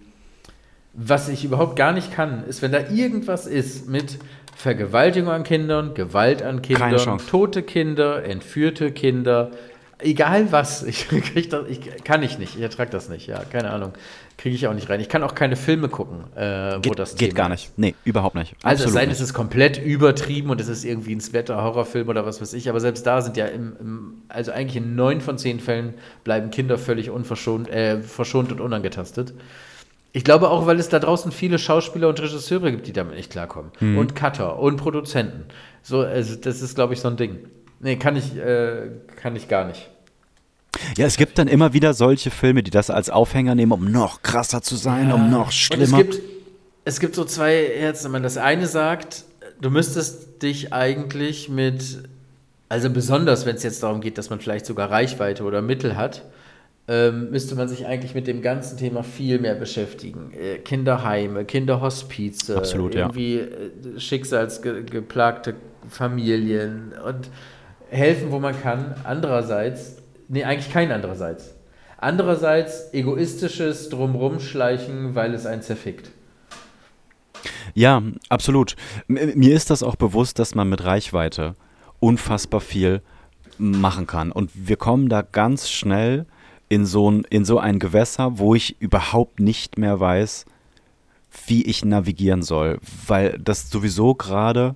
[0.93, 4.17] was ich überhaupt gar nicht kann, ist, wenn da irgendwas ist mit
[4.55, 9.51] Vergewaltigung an Kindern, Gewalt an Kindern, tote Kinder, entführte Kinder,
[9.99, 13.71] egal was, ich, krieg das, ich kann ich nicht, ich ertrage das nicht, ja, keine
[13.71, 13.93] Ahnung,
[14.37, 14.99] kriege ich auch nicht rein.
[14.99, 17.71] Ich kann auch keine Filme gucken, äh, wo Geht, das geht Thema gar nicht.
[17.77, 18.55] Nee, überhaupt nicht.
[18.61, 22.07] Also es Absolut sei denn, es ist komplett übertrieben und es ist irgendwie ein Splatter-Horrorfilm
[22.07, 25.21] oder was weiß ich, aber selbst da sind ja im, im, also eigentlich in neun
[25.21, 29.33] von zehn Fällen bleiben Kinder völlig unverschont, äh, verschont und unangetastet.
[30.13, 33.31] Ich glaube auch, weil es da draußen viele Schauspieler und Regisseure gibt, die damit nicht
[33.31, 33.71] klarkommen.
[33.79, 33.97] Mhm.
[33.97, 35.45] Und Cutter und Produzenten.
[35.83, 37.39] So, also das ist, glaube ich, so ein Ding.
[37.79, 39.89] Nee, kann ich, äh, kann ich gar nicht.
[40.97, 44.21] Ja, es gibt dann immer wieder solche Filme, die das als Aufhänger nehmen, um noch
[44.21, 45.83] krasser zu sein, um noch Und schlimmer.
[45.83, 46.19] es gibt,
[46.85, 48.05] es gibt so zwei Herzen.
[48.05, 49.25] Wenn man das eine sagt,
[49.59, 52.03] du müsstest dich eigentlich mit,
[52.69, 56.23] also besonders wenn es jetzt darum geht, dass man vielleicht sogar Reichweite oder Mittel hat,
[56.89, 60.31] ähm, müsste man sich eigentlich mit dem ganzen Thema viel mehr beschäftigen.
[60.31, 63.01] Äh, Kinderheime, Kinderhospize, Absolut, ja.
[63.01, 65.55] irgendwie äh, schicksalsgeplagte
[65.89, 67.29] Familien und
[67.89, 68.95] helfen, wo man kann.
[69.03, 71.53] Andererseits, nee, eigentlich kein andererseits.
[71.97, 76.11] Andererseits egoistisches Drumrumschleichen, weil es einen zerfickt.
[77.73, 78.75] Ja, absolut.
[79.07, 81.55] Mir ist das auch bewusst, dass man mit Reichweite
[81.99, 83.01] unfassbar viel
[83.57, 84.31] machen kann.
[84.31, 86.25] Und wir kommen da ganz schnell
[86.69, 90.45] in so ein, in so ein Gewässer, wo ich überhaupt nicht mehr weiß,
[91.47, 92.79] wie ich navigieren soll.
[93.07, 94.75] Weil das sowieso gerade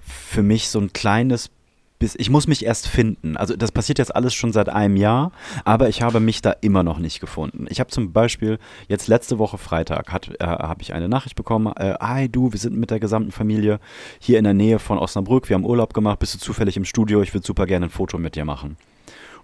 [0.00, 1.50] für mich so ein kleines
[1.98, 3.36] bis ich muss mich erst finden.
[3.36, 5.32] Also das passiert jetzt alles schon seit einem Jahr,
[5.64, 7.66] aber ich habe mich da immer noch nicht gefunden.
[7.68, 11.72] Ich habe zum Beispiel jetzt letzte Woche Freitag äh, habe ich eine Nachricht bekommen.
[11.76, 13.80] Äh, Hi du, wir sind mit der gesamten Familie
[14.18, 15.48] hier in der Nähe von Osnabrück.
[15.48, 16.18] Wir haben Urlaub gemacht.
[16.18, 17.22] Bist du zufällig im Studio?
[17.22, 18.76] Ich würde super gerne ein Foto mit dir machen.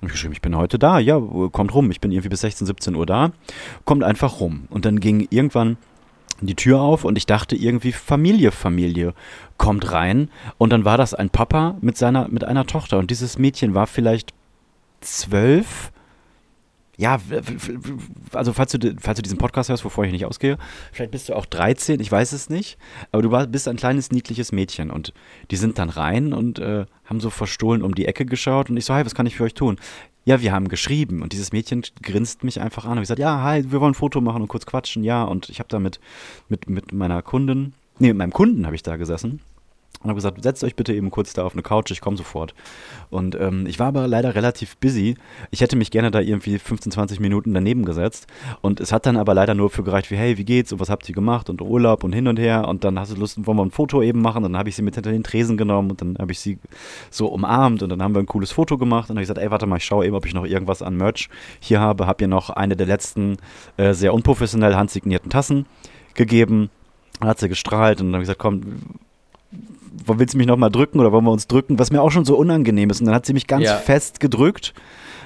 [0.00, 0.98] Und ich geschrieben, ich bin heute da.
[0.98, 1.20] Ja,
[1.52, 1.90] kommt rum.
[1.90, 3.32] Ich bin irgendwie bis 16, 17 Uhr da.
[3.84, 4.64] Kommt einfach rum.
[4.70, 5.76] Und dann ging irgendwann
[6.46, 9.14] die Tür auf und ich dachte irgendwie Familie, Familie
[9.56, 10.30] kommt rein.
[10.58, 12.98] Und dann war das ein Papa mit seiner mit einer Tochter.
[12.98, 14.32] Und dieses Mädchen war vielleicht
[15.00, 15.92] zwölf.
[16.96, 17.18] Ja,
[18.34, 20.58] also falls du, falls du diesen Podcast hörst, wovor ich nicht ausgehe,
[20.92, 22.76] vielleicht bist du auch 13, ich weiß es nicht,
[23.10, 24.90] aber du bist ein kleines, niedliches Mädchen.
[24.90, 25.14] Und
[25.50, 28.68] die sind dann rein und äh, haben so verstohlen um die Ecke geschaut.
[28.68, 29.78] Und ich so, hey, was kann ich für euch tun?
[30.30, 31.22] Ja, wir haben geschrieben.
[31.22, 32.92] Und dieses Mädchen grinst mich einfach an.
[32.92, 35.02] Und ich gesagt, ja, hi, wir wollen ein Foto machen und kurz quatschen.
[35.02, 35.98] Ja, und ich habe da mit,
[36.48, 39.40] mit, mit meiner Kundin, nee, mit meinem Kunden habe ich da gesessen
[40.02, 42.54] und habe gesagt, setzt euch bitte eben kurz da auf eine Couch, ich komme sofort.
[43.10, 45.16] Und ähm, ich war aber leider relativ busy.
[45.50, 48.26] Ich hätte mich gerne da irgendwie 15, 20 Minuten daneben gesetzt.
[48.62, 50.88] Und es hat dann aber leider nur für gereicht wie, hey, wie geht's und was
[50.88, 52.66] habt ihr gemacht und Urlaub und hin und her.
[52.66, 54.42] Und dann hast du Lust, wollen wir ein Foto eben machen.
[54.42, 56.58] Und dann habe ich sie mit hinter den Tresen genommen und dann habe ich sie
[57.10, 59.10] so umarmt und dann haben wir ein cooles Foto gemacht.
[59.10, 60.80] Und dann habe ich gesagt, ey, warte mal, ich schaue eben, ob ich noch irgendwas
[60.80, 61.28] an Merch
[61.60, 62.06] hier habe.
[62.06, 63.36] Habe ihr noch eine der letzten
[63.76, 65.66] äh, sehr unprofessionell handsignierten Tassen
[66.14, 66.70] gegeben.
[67.18, 68.62] Dann hat sie gestrahlt und dann habe ich gesagt, komm,
[70.06, 71.78] willst du mich nochmal drücken oder wollen wir uns drücken?
[71.78, 73.00] Was mir auch schon so unangenehm ist.
[73.00, 73.76] Und dann hat sie mich ganz ja.
[73.76, 74.74] fest gedrückt.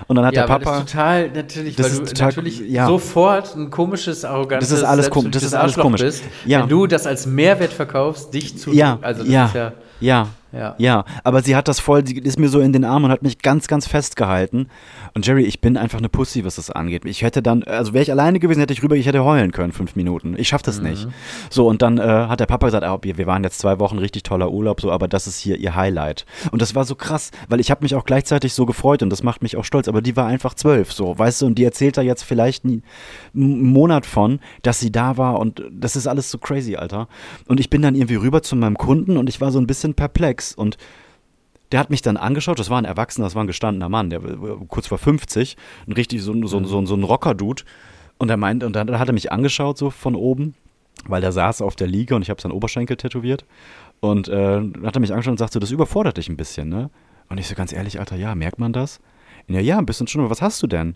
[0.06, 0.70] Und dann hat ja, der Papa.
[0.70, 2.86] Das ist total, natürlich, das weil du total, natürlich ja.
[2.86, 6.00] sofort ein komisches, arrogantes, das ist alles, kom das ist alles komisch.
[6.00, 6.60] Bist, ja.
[6.60, 8.72] Wenn du das als Mehrwert verkaufst, dich zu.
[8.72, 10.74] Ja, also ja, ja, ja.
[10.78, 11.04] Ja.
[11.24, 13.38] aber sie hat das voll, sie ist mir so in den Arm und hat mich
[13.38, 14.68] ganz, ganz festgehalten.
[15.14, 17.04] Und Jerry, ich bin einfach eine Pussy, was das angeht.
[17.04, 19.72] Ich hätte dann, also wäre ich alleine gewesen, hätte ich rüber, ich hätte heulen können,
[19.72, 20.34] fünf Minuten.
[20.36, 20.90] Ich schaff das mhm.
[20.90, 21.08] nicht.
[21.50, 24.22] So, und dann äh, hat der Papa gesagt, ah, wir waren jetzt zwei Wochen richtig
[24.22, 26.26] toller Urlaub, so, aber das ist hier ihr Highlight.
[26.50, 29.22] Und das war so krass, weil ich habe mich auch gleichzeitig so gefreut und das
[29.22, 31.96] macht mich auch stolz, aber die war einfach zwölf, so, weißt du, und die erzählt
[31.96, 32.82] da jetzt vielleicht einen
[33.32, 37.08] Monat von, dass sie da war und das ist alles so crazy, Alter.
[37.46, 39.94] Und ich bin dann irgendwie rüber zu meinem Kunden und ich war so ein bisschen
[39.94, 40.76] perplex und
[41.72, 44.20] der hat mich dann angeschaut, das war ein Erwachsener, das war ein gestandener Mann, der
[44.68, 47.64] kurz vor 50, ein richtig so, so, so, so ein Rocker-Dude.
[48.18, 50.54] Und er meint, und dann hat er mich angeschaut, so von oben,
[51.06, 53.44] weil der saß auf der Liege und ich habe seinen Oberschenkel tätowiert.
[54.00, 56.90] Und äh, hat er mich angeschaut und sagt so, das überfordert dich ein bisschen, ne?
[57.28, 59.00] Und ich so ganz ehrlich, Alter, ja, merkt man das?
[59.48, 60.94] Ja, ja, ein bisschen schon, aber was hast du denn?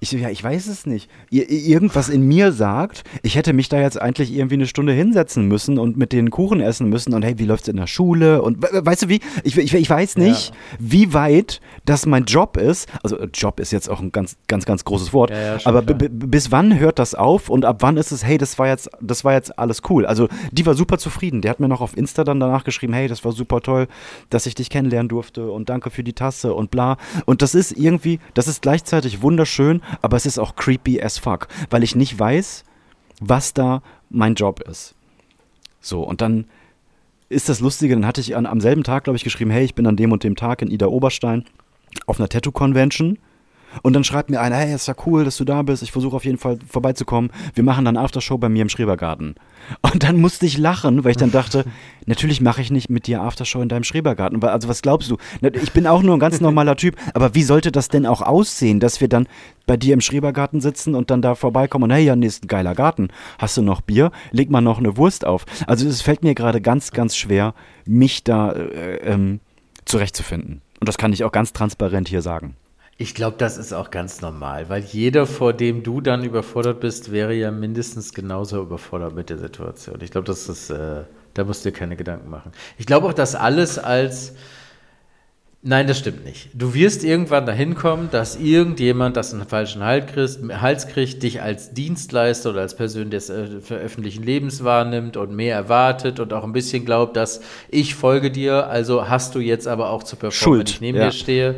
[0.00, 1.10] Ich so, ja, ich weiß es nicht.
[1.30, 5.46] Ir irgendwas in mir sagt, ich hätte mich da jetzt eigentlich irgendwie eine Stunde hinsetzen
[5.48, 8.42] müssen und mit denen Kuchen essen müssen und hey, wie läuft's in der Schule?
[8.42, 9.20] Und weißt du wie?
[9.44, 10.56] Ich, ich, ich weiß nicht, ja.
[10.78, 12.88] wie weit das mein Job ist.
[13.02, 15.30] Also äh, Job ist jetzt auch ein ganz, ganz, ganz großes Wort.
[15.30, 18.58] Ja, ja, aber bis wann hört das auf und ab wann ist es, hey, das
[18.58, 20.06] war jetzt, das war jetzt alles cool.
[20.06, 21.40] Also die war super zufrieden.
[21.40, 23.88] Der hat mir noch auf Insta dann danach geschrieben, hey, das war super toll,
[24.30, 26.96] dass ich dich kennenlernen durfte und danke für die Tasse und bla.
[27.24, 31.18] Und das ist irgendwie, das ist gleichzeitig wunderschön schön, aber es ist auch creepy as
[31.18, 32.64] fuck, weil ich nicht weiß,
[33.20, 34.94] was da mein Job ist.
[35.80, 36.46] So, und dann
[37.28, 39.74] ist das Lustige, dann hatte ich an, am selben Tag, glaube ich, geschrieben, hey, ich
[39.74, 41.44] bin an dem und dem Tag in Ida Oberstein
[42.06, 43.18] auf einer Tattoo-Convention
[43.82, 45.82] und dann schreibt mir einer, hey, ist ja cool, dass du da bist.
[45.82, 47.30] Ich versuche auf jeden Fall vorbeizukommen.
[47.54, 49.34] Wir machen dann Aftershow bei mir im Schrebergarten.
[49.80, 51.64] Und dann musste ich lachen, weil ich dann dachte,
[52.06, 54.42] natürlich mache ich nicht mit dir Aftershow in deinem Schrebergarten.
[54.44, 55.16] Also was glaubst du?
[55.40, 56.96] Ich bin auch nur ein ganz normaler Typ.
[57.14, 59.26] Aber wie sollte das denn auch aussehen, dass wir dann
[59.66, 63.08] bei dir im Schrebergarten sitzen und dann da vorbeikommen und hey, ja, ein geiler Garten.
[63.38, 64.10] Hast du noch Bier?
[64.32, 65.46] Leg mal noch eine Wurst auf.
[65.66, 67.54] Also es fällt mir gerade ganz, ganz schwer,
[67.86, 69.40] mich da äh, ähm,
[69.84, 70.62] zurechtzufinden.
[70.80, 72.56] Und das kann ich auch ganz transparent hier sagen.
[72.98, 77.10] Ich glaube, das ist auch ganz normal, weil jeder, vor dem du dann überfordert bist,
[77.10, 79.98] wäre ja mindestens genauso überfordert mit der Situation.
[80.02, 82.52] Ich glaube, das ist, äh, da musst du dir keine Gedanken machen.
[82.78, 84.34] Ich glaube auch, dass alles als
[85.64, 86.48] Nein, das stimmt nicht.
[86.54, 92.50] Du wirst irgendwann dahin kommen, dass irgendjemand das einen falschen Hals kriegt, dich als Dienstleister
[92.50, 96.84] oder als Person des äh, öffentlichen Lebens wahrnimmt und mehr erwartet und auch ein bisschen
[96.84, 100.74] glaubt, dass ich folge dir, also hast du jetzt aber auch zu performen, Schuld, wenn
[100.74, 101.04] ich neben ja.
[101.04, 101.54] dir stehe.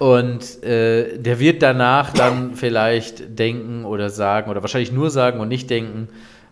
[0.00, 5.48] Und äh, der wird danach dann vielleicht denken oder sagen oder wahrscheinlich nur sagen und
[5.48, 6.08] nicht denken,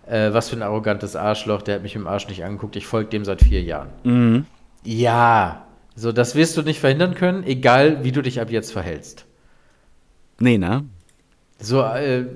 [0.07, 3.09] äh, was für ein arrogantes Arschloch, der hat mich im Arsch nicht angeguckt, ich folge
[3.09, 3.88] dem seit vier Jahren.
[4.05, 4.44] Mhm.
[4.84, 5.64] Ja,
[5.96, 9.24] so das wirst du nicht verhindern können, egal wie du dich ab jetzt verhältst.
[10.38, 10.84] Nee, ne?
[11.59, 12.26] So, äh,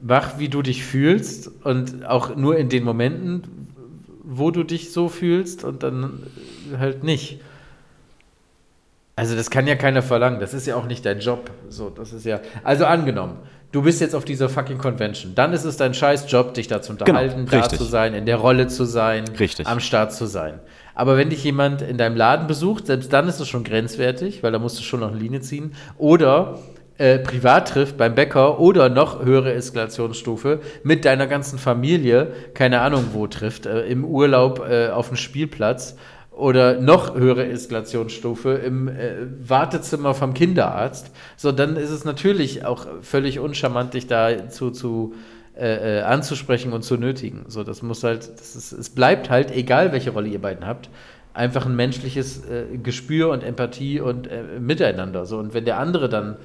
[0.00, 3.66] mach, wie du dich fühlst und auch nur in den Momenten,
[4.22, 6.22] wo du dich so fühlst und dann
[6.78, 7.40] halt nicht.
[9.16, 10.40] Also das kann ja keiner verlangen.
[10.40, 11.50] Das ist ja auch nicht dein Job.
[11.68, 12.40] So, das ist ja.
[12.64, 13.38] Also angenommen,
[13.70, 15.34] du bist jetzt auf dieser fucking Convention.
[15.34, 17.78] Dann ist es dein scheiß Job, dich da zu unterhalten, da richtig.
[17.78, 19.66] zu sein, in der Rolle zu sein, Richtig.
[19.68, 20.60] am Start zu sein.
[20.96, 24.52] Aber wenn dich jemand in deinem Laden besucht, selbst dann ist es schon grenzwertig, weil
[24.52, 25.74] da musst du schon noch eine Linie ziehen.
[25.96, 26.58] Oder
[26.98, 33.06] äh, privat trifft beim Bäcker oder noch höhere Eskalationsstufe mit deiner ganzen Familie, keine Ahnung
[33.12, 35.96] wo trifft, äh, im Urlaub äh, auf dem Spielplatz
[36.36, 42.86] oder noch höhere Eskalationsstufe im äh, Wartezimmer vom Kinderarzt, so dann ist es natürlich auch
[43.02, 45.14] völlig uncharmant, dich da zu, zu
[45.56, 47.44] äh, äh, anzusprechen und zu nötigen.
[47.46, 50.90] So, das muss halt, das ist, es bleibt halt, egal welche Rolle ihr beiden habt,
[51.32, 55.26] einfach ein menschliches äh, Gespür und Empathie und äh, Miteinander.
[55.26, 56.36] So, und wenn der andere dann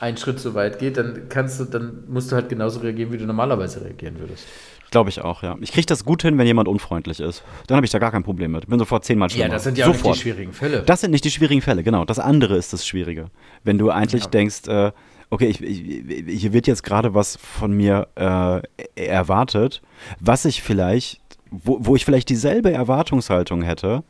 [0.00, 3.18] einen Schritt zu weit geht, dann kannst du, dann musst du halt genauso reagieren, wie
[3.18, 4.46] du normalerweise reagieren würdest.
[4.90, 5.56] Glaube ich auch, ja.
[5.60, 7.44] Ich kriege das gut hin, wenn jemand unfreundlich ist.
[7.68, 8.66] Dann habe ich da gar kein Problem mit.
[8.68, 9.46] Bin sofort zehnmal schlimmer.
[9.46, 10.14] Ja, das sind ja auch sofort.
[10.16, 10.82] nicht die schwierigen Fälle.
[10.82, 12.04] Das sind nicht die schwierigen Fälle, genau.
[12.04, 13.26] Das andere ist das Schwierige.
[13.62, 14.30] Wenn du eigentlich Ja.
[14.30, 14.90] denkst, äh,
[15.30, 18.60] okay, ich, ich, hier wird jetzt gerade was von mir äh,
[18.96, 19.80] erwartet,
[20.18, 21.20] was ich vielleicht,
[21.50, 24.02] wo, wo ich vielleicht dieselbe Erwartungshaltung hätte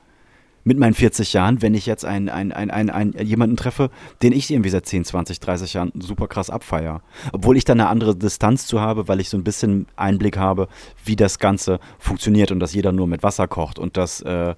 [0.65, 3.91] mit meinen 40 Jahren, wenn ich jetzt einen, einen, einen, einen, einen, jemanden treffe,
[4.23, 7.03] den ich irgendwie seit 10, 20, 30 Jahren super krass abfeier.
[7.33, 10.69] Obwohl ich dann eine andere Distanz zu habe, weil ich so ein bisschen Einblick habe,
[11.05, 14.55] wie das Ganze funktioniert und dass jeder nur mit Wasser kocht und dass äh,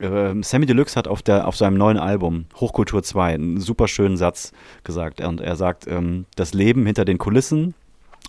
[0.00, 4.16] ähm, Sammy Deluxe hat auf, der, auf seinem neuen Album Hochkultur 2 einen super schönen
[4.16, 4.52] Satz
[4.82, 5.20] gesagt.
[5.20, 7.74] Und er sagt, ähm, das Leben hinter den Kulissen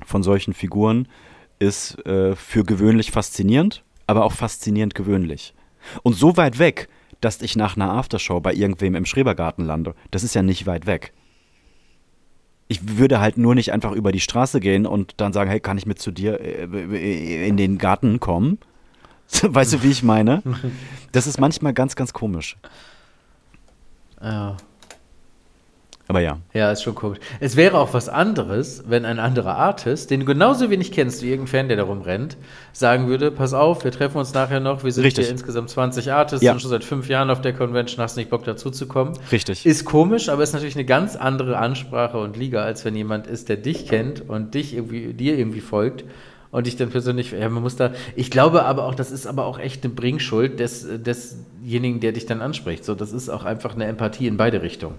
[0.06, 1.08] von solchen Figuren
[1.58, 5.55] ist äh, für gewöhnlich faszinierend, aber auch faszinierend gewöhnlich.
[6.04, 6.90] Und so weit weg,
[7.22, 10.86] dass ich nach einer Aftershow bei irgendwem im Schrebergarten lande, das ist ja nicht weit
[10.86, 11.14] weg.
[12.68, 15.78] Ich würde halt nur nicht einfach über die Straße gehen und dann sagen, hey, kann
[15.78, 18.58] ich mit zu dir äh, in den Garten kommen?
[19.42, 20.42] Weißt du, wie ich meine?
[21.12, 22.58] Das ist manchmal ganz, ganz komisch.
[24.22, 24.58] Ja.
[26.08, 26.38] Aber ja.
[26.54, 27.18] Ja, ist schon komisch.
[27.40, 31.30] Es wäre auch was anderes, wenn ein anderer Artist, den du genauso wenig kennst wie
[31.30, 32.38] irgendein Fan, der da rumrennt,
[32.74, 35.26] sagen würde, pass auf, wir treffen uns nachher noch, wir sind Richtig.
[35.26, 36.52] hier insgesamt 20 Artists, Ja.
[36.52, 39.18] sind schon seit fünf Jahren auf der Convention, hast nicht Bock dazuzukommen.
[39.32, 39.66] Richtig.
[39.66, 43.50] Ist komisch, aber ist natürlich eine ganz andere Ansprache und Liga, als wenn jemand ist,
[43.50, 46.04] der dich kennt und dich irgendwie, dir irgendwie folgt
[46.52, 49.46] und dich dann persönlich, ja, man muss da, ich glaube aber auch, das ist aber
[49.46, 52.86] auch echt eine Bringschuld des, desjenigen, der dich dann anspricht.
[52.86, 54.96] So, das ist auch einfach eine Empathie in beide Richtungen.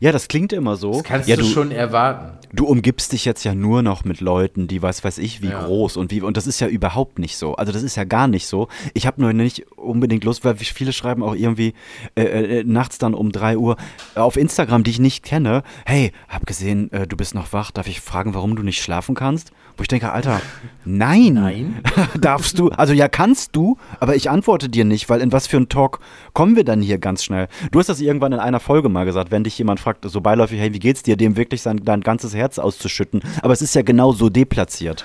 [0.00, 0.92] Ja, das klingt immer so.
[0.92, 2.38] Das kannst ja, du, schon erwarten.
[2.52, 5.64] Du umgibst dich jetzt ja nur noch mit Leuten, die weiß weiß ich wie Ja.
[5.64, 7.54] groß und wie und das ist ja überhaupt nicht so.
[7.56, 8.68] Also das ist ja gar nicht so.
[8.92, 11.74] Ich habe nur nicht unbedingt Lust, weil viele schreiben auch irgendwie
[12.14, 12.22] äh,
[12.60, 13.76] äh, nachts dann um 3 Uhr
[14.14, 15.62] auf Instagram, die ich nicht kenne.
[15.84, 17.70] Hey, hab gesehen, äh, du bist noch wach.
[17.72, 19.50] Darf ich fragen, warum du nicht schlafen kannst?
[19.76, 20.40] Wo ich denke, Alter,
[20.84, 21.82] nein, Nein.
[22.20, 22.68] darfst du.
[22.70, 26.00] Also ja, kannst du, aber ich antworte dir nicht, weil in was für einen Talk
[26.32, 27.48] kommen wir dann hier ganz schnell?
[27.72, 30.60] Du hast das irgendwann in einer Folge mal gesagt, wenn dich jemand fragt, so beiläufig,
[30.60, 33.22] hey, wie geht's dir, dem wirklich sein dein ganzes Herz auszuschütten.
[33.42, 35.04] Aber es ist ja genau so deplatziert.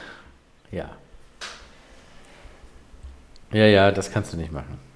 [0.72, 0.90] Ja.
[3.52, 4.89] Ja, ja, das kannst du nicht machen.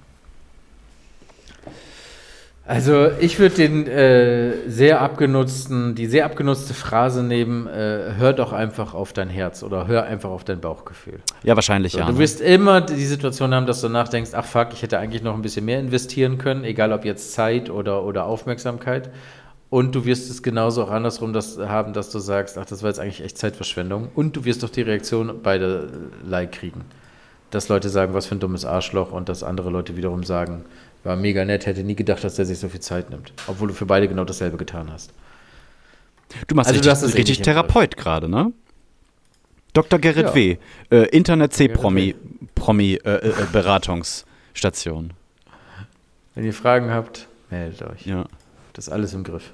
[2.66, 8.54] Also ich würde den äh, sehr abgenutzten, die sehr abgenutzte Phrase nehmen, äh, hör doch
[8.54, 11.20] einfach auf dein Herz oder hör einfach auf dein Bauchgefühl.
[11.42, 12.06] Ja, wahrscheinlich So, ja.
[12.06, 12.18] du ne?
[12.18, 15.42] wirst immer die Situation haben, dass du nachdenkst, ach fuck, ich hätte eigentlich noch ein
[15.42, 19.10] bisschen mehr investieren können, egal ob jetzt Zeit oder, oder Aufmerksamkeit.
[19.68, 22.88] Und du wirst es genauso auch andersrum das haben, dass du sagst, ach, das war
[22.88, 24.08] jetzt eigentlich echt Zeitverschwendung.
[24.14, 25.90] Und du wirst doch die Reaktion beide
[26.24, 26.82] like kriegen.
[27.50, 30.64] Dass Leute sagen, was für ein dummes Arschloch und dass andere Leute wiederum sagen,
[31.04, 33.32] war mega nett, hätte nie gedacht, dass der sich so viel Zeit nimmt.
[33.46, 35.12] Obwohl du für beide genau dasselbe getan hast.
[36.48, 37.44] Du machst Also du richtig, eh richtig.
[37.44, 38.52] Therapeut gerade, ne?
[39.74, 39.98] Dr.
[39.98, 40.34] Gerrit Ja.
[40.34, 40.56] W.,
[40.90, 45.12] äh, Internet-C-Promi Gerrit Promi, äh, äh, äh, Beratungsstation.
[46.34, 48.06] Wenn ihr Fragen habt, meldet euch.
[48.06, 48.26] Ja.
[48.72, 49.52] Das ist alles im Griff.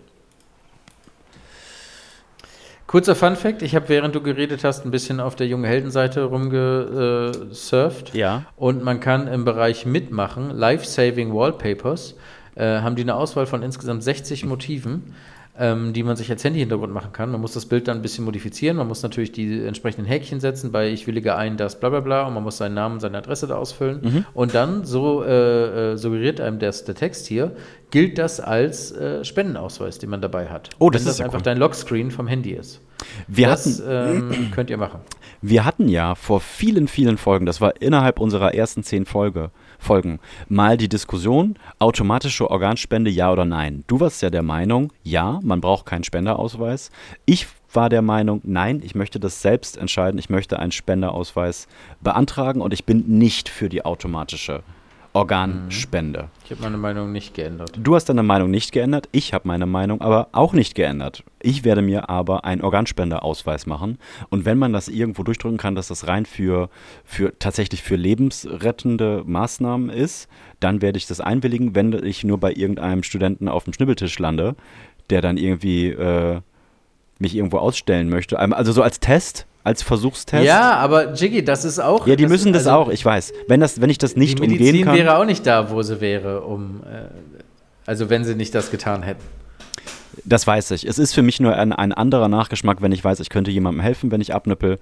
[2.91, 6.25] Kurzer Fun Fact: Ich habe, während du geredet hast, ein bisschen auf der junge Heldenseite
[6.25, 8.13] rumgesurft.
[8.17, 8.47] Ja.
[8.57, 12.17] Und man kann im Bereich mitmachen, Life-Saving Wallpapers,
[12.57, 15.15] äh, haben die eine Auswahl von insgesamt 60 Motiven,
[15.61, 17.31] ähm, die man sich als Handy-Hintergrund machen kann.
[17.31, 18.79] Man muss das Bild dann ein bisschen modifizieren.
[18.79, 22.27] Man muss natürlich die entsprechenden Häkchen setzen bei Ich willige ein, das bla bla bla.
[22.27, 24.01] Und man muss seinen Namen, seine Adresse da ausfüllen.
[24.03, 24.27] Mhm.
[24.33, 27.55] Und dann, so äh, äh, suggeriert einem das, der Text hier,
[27.91, 30.71] gilt das als äh, Spendenausweis, den man dabei hat.
[30.79, 31.45] Oh, das Wenn ist ja einfach cool.
[31.45, 32.81] dein Lockscreen vom Handy ist.
[33.29, 35.01] Wir das hatten, ähm, könnt ihr machen.
[35.43, 39.51] Wir hatten ja vor vielen, vielen Folgen, das war innerhalb unserer ersten zehn Folge,
[39.81, 40.21] folgen.
[40.49, 43.85] Mal die Diskussion, automatische Organspende, ja oder nein.
[43.87, 46.91] Du warst ja der Meinung, ja, man braucht keinen Spenderausweis.
[47.27, 50.19] Ich war der Meinung, nein, ich möchte das selbst entscheiden.
[50.19, 51.69] Ich möchte einen Spenderausweis
[52.01, 54.80] beantragen und ich bin nicht für die automatische Organspende.
[56.45, 57.73] Ich habe meine Meinung nicht geändert.
[57.77, 61.25] Du hast deine Meinung nicht geändert, ich habe meine Meinung aber auch nicht geändert.
[61.41, 63.99] Ich werde mir aber einen Organspenderausweis machen
[64.29, 66.71] und wenn man das irgendwo durchdrücken kann, dass das rein für,
[67.05, 70.29] für tatsächlich für lebensrettende Maßnahmen ist,
[70.61, 74.55] dann werde ich das einwilligen, wenn ich nur bei irgendeinem Studenten auf dem Schnibbeltisch lande,
[75.11, 76.41] der dann irgendwie äh,
[77.19, 78.39] mich irgendwo ausstellen möchte.
[78.39, 80.45] Also so als Test, als Versuchstest.
[80.45, 82.07] Ja, aber Jiggy, das ist auch.
[82.07, 83.33] Ja, die das müssen ist, das also, auch, ich weiß.
[83.49, 84.95] Wenn, das, wenn ich das nicht die Medizin umgehen kann.
[84.95, 86.81] wäre auch nicht da, wo sie wäre, um.
[86.85, 87.09] Äh,
[87.87, 89.23] also, wenn sie nicht das getan hätten.
[90.25, 90.87] Das weiß ich.
[90.87, 93.81] Es ist für mich nur ein, ein anderer Nachgeschmack, wenn ich weiß, ich könnte jemandem
[93.81, 94.79] helfen, wenn ich abnippel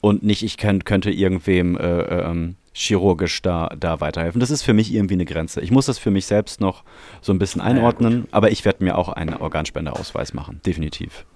[0.00, 4.40] und nicht, ich könnt, könnte irgendwem äh, ähm, chirurgisch da, da weiterhelfen.
[4.40, 5.60] Das ist für mich irgendwie eine Grenze.
[5.60, 6.84] Ich muss das für mich selbst noch
[7.20, 11.26] so ein bisschen einordnen, ja, aber ich werde mir auch einen Organspenderausweis machen, definitiv.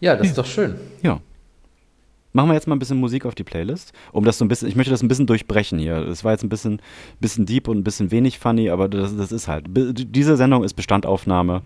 [0.00, 0.74] Ja, das ist doch schön.
[1.02, 1.20] Ja.
[2.32, 4.68] Machen wir jetzt mal ein bisschen Musik auf die Playlist, um das so ein bisschen,
[4.68, 6.04] ich möchte das ein bisschen durchbrechen hier.
[6.04, 6.80] Das war jetzt ein bisschen,
[7.18, 9.66] bisschen deep und ein bisschen wenig funny, aber das, das ist halt.
[9.68, 11.62] Diese Sendung ist Bestandaufnahme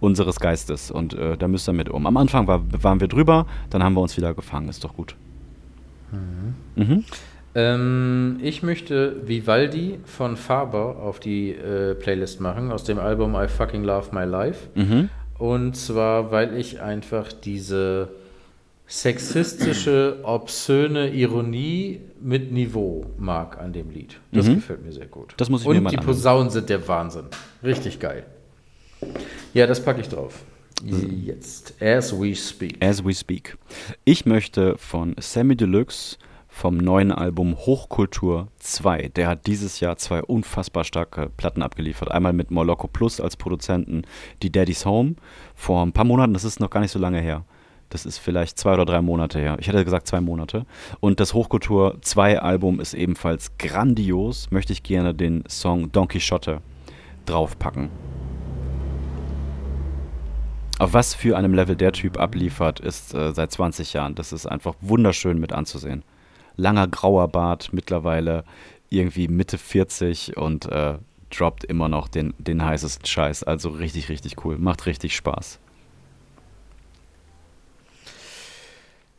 [0.00, 2.06] unseres Geistes und äh, da müsst ihr mit um.
[2.06, 5.14] Am Anfang war, waren wir drüber, dann haben wir uns wieder gefangen, ist doch gut.
[6.10, 6.54] Mhm.
[6.74, 7.04] Mhm.
[7.54, 13.46] Ähm, ich möchte Vivaldi von Faber auf die äh, Playlist machen, aus dem Album I
[13.46, 14.68] Fucking Love My Life.
[14.74, 15.10] Mhm.
[15.42, 18.10] Und zwar, weil ich einfach diese
[18.86, 24.20] sexistische, obszöne Ironie mit Niveau mag an dem Lied.
[24.30, 24.54] Das mhm.
[24.54, 25.34] gefällt mir sehr gut.
[25.38, 27.24] Das muss ich Und mir mal die Posaunen sind der Wahnsinn.
[27.64, 28.24] Richtig geil.
[29.52, 30.44] Ja, das packe ich drauf.
[30.84, 32.76] Jetzt, as we speak.
[32.80, 33.58] As we speak.
[34.04, 36.18] Ich möchte von Sammy Deluxe
[36.52, 39.08] vom neuen Album Hochkultur 2.
[39.16, 42.12] Der hat dieses Jahr zwei unfassbar starke Platten abgeliefert.
[42.12, 44.02] Einmal mit Moloko Plus als Produzenten,
[44.42, 45.14] die Daddy's Home,
[45.54, 47.44] vor ein paar Monaten, das ist noch gar nicht so lange her.
[47.88, 49.56] Das ist vielleicht zwei oder drei Monate her.
[49.60, 50.66] Ich hätte gesagt zwei Monate.
[51.00, 54.50] Und das Hochkultur 2 Album ist ebenfalls grandios.
[54.50, 56.60] Möchte ich gerne den Song Don Quixote
[57.26, 57.90] draufpacken.
[60.78, 64.14] Auf was für einem Level der Typ abliefert, ist äh, seit 20 Jahren.
[64.14, 66.02] Das ist einfach wunderschön mit anzusehen
[66.56, 68.44] langer grauer Bart, mittlerweile
[68.88, 70.98] irgendwie Mitte 40 und äh,
[71.30, 73.42] droppt immer noch den, den heißesten Scheiß.
[73.44, 74.58] Also richtig, richtig cool.
[74.58, 75.58] Macht richtig Spaß.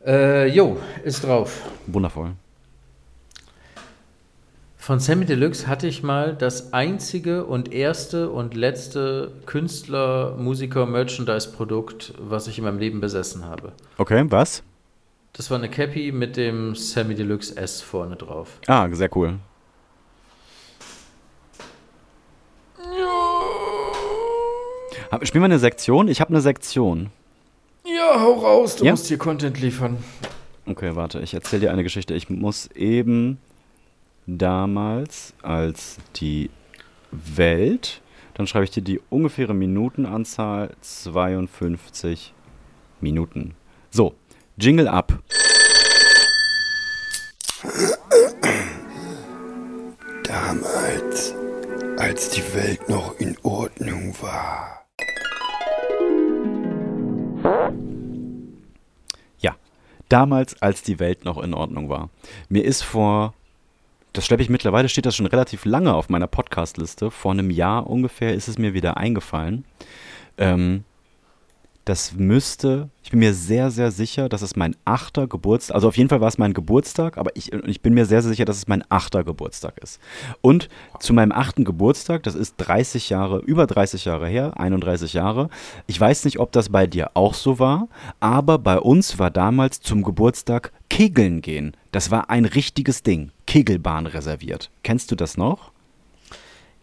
[0.05, 1.61] Äh, jo, ist drauf.
[1.87, 2.33] Wundervoll.
[4.77, 12.13] Von Sammy Deluxe hatte ich mal das einzige und erste und letzte Künstler, Musiker, Merchandise-Produkt,
[12.19, 13.71] was ich in meinem Leben besessen habe.
[13.97, 14.61] Okay, was?
[15.33, 18.59] Das war eine Cappy mit dem Sammy Deluxe S vorne drauf.
[18.67, 19.39] Ah, sehr cool.
[22.77, 23.21] Ja.
[25.25, 26.07] Spielen wir eine Sektion?
[26.07, 27.09] Ich habe eine Sektion.
[27.83, 28.91] Ja, hau raus, du ja?
[28.91, 29.97] musst hier Content liefern.
[30.67, 32.13] Okay, warte, ich erzähle dir eine Geschichte.
[32.13, 33.39] Ich muss eben
[34.27, 36.51] damals, als die
[37.11, 38.01] Welt,
[38.35, 42.35] dann schreibe ich dir die ungefähre Minutenanzahl 52
[43.01, 43.55] Minuten.
[43.89, 44.13] So,
[44.57, 45.19] Jingle ab.
[50.23, 51.33] Damals,
[51.97, 54.85] als die Welt noch in Ordnung war.
[59.39, 59.55] Ja,
[60.09, 62.09] damals, als die Welt noch in Ordnung war.
[62.49, 63.33] Mir ist vor,
[64.13, 67.09] das schleppe ich mittlerweile, steht das schon relativ lange auf meiner Podcast-Liste.
[67.09, 69.65] Vor einem Jahr ungefähr ist es mir wieder eingefallen.
[70.37, 70.83] Ähm,
[71.85, 75.97] das müsste, ich bin mir sehr, sehr sicher, dass es mein achter Geburtstag, also auf
[75.97, 78.57] jeden Fall war es mein Geburtstag, aber ich, ich bin mir sehr, sehr sicher, dass
[78.57, 79.99] es mein achter Geburtstag ist.
[80.41, 80.69] Und
[80.99, 85.49] zu meinem achten Geburtstag, das ist 30 Jahre, über 30 Jahre her, 31 Jahre,
[85.85, 87.89] ich weiß nicht, ob das bei dir auch so war,
[88.21, 91.75] aber bei uns war damals zum Geburtstag Kegeln gehen.
[91.91, 94.71] Das war ein richtiges Ding, Kegelbahn reserviert.
[94.83, 95.72] Kennst du das noch?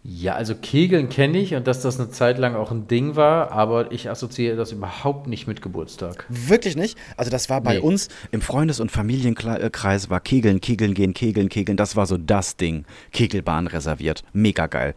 [0.03, 3.51] Ja, also Kegeln kenne ich und dass das eine Zeit lang auch ein Ding war,
[3.51, 6.25] aber ich assoziiere das überhaupt nicht mit Geburtstag.
[6.27, 6.97] Wirklich nicht?
[7.17, 7.79] Also das war bei nee.
[7.81, 12.57] uns im Freundes- und Familienkreis war Kegeln, Kegeln gehen, Kegeln, Kegeln, das war so das
[12.57, 12.85] Ding.
[13.11, 14.23] Kegelbahn reserviert.
[14.33, 14.95] Mega geil.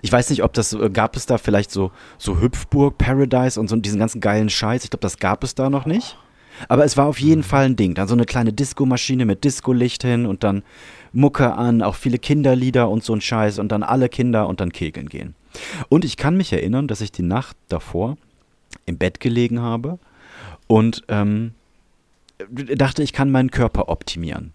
[0.00, 3.68] Ich weiß nicht, ob das, äh, gab es da vielleicht so, so Hüpfburg, Paradise und
[3.68, 4.82] so diesen ganzen geilen Scheiß.
[4.82, 6.16] Ich glaube, das gab es da noch nicht.
[6.66, 7.42] Aber es war auf jeden.
[7.42, 7.94] Fall ein Ding.
[7.94, 10.64] Dann so eine kleine Disco-Maschine mit Disco-Licht hin und dann
[11.12, 14.72] Mucke an, auch viele Kinderlieder und so ein Scheiß und dann alle Kinder und dann
[14.72, 15.34] kegeln gehen.
[15.88, 18.16] Und ich kann mich erinnern, dass ich die Nacht davor
[18.86, 19.98] im Bett gelegen habe
[20.66, 21.52] und ähm,
[22.76, 24.52] dachte, ich kann meinen Körper optimieren.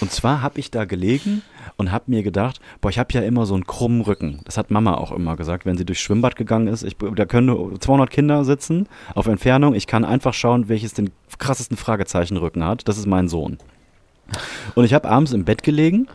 [0.00, 1.42] Und zwar habe ich da gelegen
[1.76, 4.40] und habe mir gedacht, boah, ich habe ja immer so einen krummen Rücken.
[4.44, 6.82] Das hat Mama auch immer gesagt, wenn sie durchs Schwimmbad gegangen ist.
[6.82, 9.74] Ich, da können nur 200 Kinder sitzen auf Entfernung.
[9.74, 12.88] Ich kann einfach schauen, welches den krassesten Fragezeichen-Rücken hat.
[12.88, 13.58] Das ist mein Sohn.
[14.74, 16.08] Und ich habe abends im Bett gelegen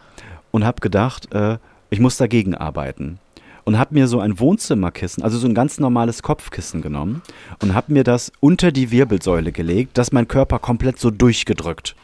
[0.51, 1.57] und habe gedacht, äh,
[1.89, 3.19] ich muss dagegen arbeiten.
[3.63, 7.21] Und habe mir so ein Wohnzimmerkissen, also so ein ganz normales Kopfkissen genommen
[7.61, 11.95] und habe mir das unter die Wirbelsäule gelegt, dass mein Körper komplett so durchgedrückt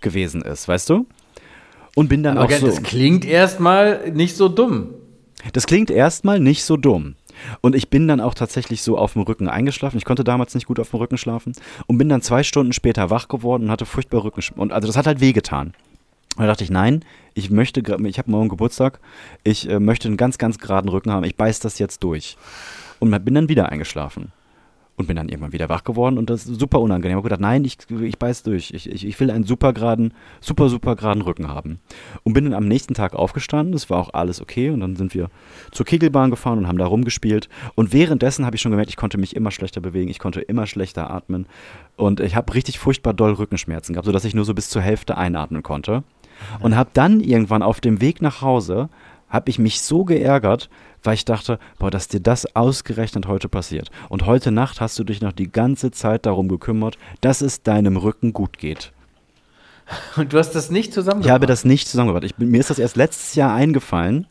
[0.00, 1.06] gewesen ist, weißt du?
[1.94, 2.66] Und bin dann auch Okay, so.
[2.66, 4.94] Das klingt erstmal nicht so dumm.
[5.52, 7.16] Das klingt erstmal nicht so dumm.
[7.60, 9.98] Und ich bin dann auch tatsächlich so auf dem Rücken eingeschlafen.
[9.98, 11.52] Ich konnte damals nicht gut auf dem Rücken schlafen
[11.86, 14.60] und bin dann zwei Stunden später wach geworden und hatte furchtbar Rückenschmerzen.
[14.60, 15.74] Und also das hat halt wehgetan.
[16.36, 17.04] Und da dachte ich, nein,
[17.34, 19.00] ich möchte, ich habe morgen Geburtstag,
[19.44, 21.24] ich äh, möchte einen ganz, ganz geraden Rücken haben.
[21.24, 22.36] Ich beiß das jetzt durch.
[23.00, 24.32] Und bin dann wieder eingeschlafen.
[24.96, 27.12] Und bin dann irgendwann wieder wach geworden und das ist super unangenehm.
[27.12, 28.72] Ich habe gedacht, nein, ich, ich beiß durch.
[28.74, 31.78] Ich, ich, ich will einen super geraden, super, super geraden Rücken haben.
[32.24, 33.74] Und bin dann am nächsten Tag aufgestanden.
[33.74, 34.68] Es war auch alles okay.
[34.68, 35.30] Und dann sind wir
[35.70, 37.48] zur Kegelbahn gefahren und haben da rumgespielt.
[37.74, 40.10] Und währenddessen habe ich schon gemerkt, ich konnte mich immer schlechter bewegen.
[40.10, 41.46] Ich konnte immer schlechter atmen.
[41.96, 45.16] Und ich habe richtig furchtbar doll Rückenschmerzen gehabt, sodass ich nur so bis zur Hälfte
[45.16, 46.04] einatmen konnte.
[46.60, 48.88] Und habe dann irgendwann auf dem Weg nach Hause,
[49.32, 50.68] habe ich mich so geärgert,
[51.02, 53.90] weil ich dachte, boah, dass dir das ausgerechnet heute passiert.
[54.10, 57.96] Und heute Nacht hast du dich noch die ganze Zeit darum gekümmert, dass es deinem
[57.96, 58.92] Rücken gut geht.
[60.16, 62.24] Und du hast das nicht zusammen Ich habe das nicht zusammengebracht.
[62.24, 64.26] Ich, mir ist das erst letztes Jahr eingefallen.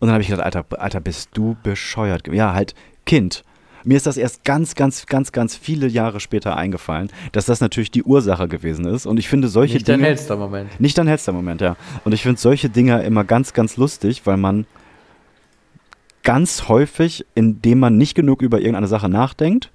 [0.00, 2.26] Und dann habe ich gedacht, Alter, Alter, bist du bescheuert.
[2.26, 2.74] Ja, halt,
[3.06, 3.44] Kind.
[3.84, 7.90] Mir ist das erst ganz, ganz, ganz, ganz viele Jahre später eingefallen, dass das natürlich
[7.90, 9.06] die Ursache gewesen ist.
[9.06, 10.08] Und ich finde solche Nicht dein Dinge.
[10.08, 10.80] hellster Moment.
[10.80, 11.76] Nicht dein hellster Moment, ja.
[12.04, 14.66] Und ich finde solche Dinge immer ganz, ganz lustig, weil man
[16.22, 19.70] ganz häufig, indem man nicht genug über irgendeine Sache nachdenkt,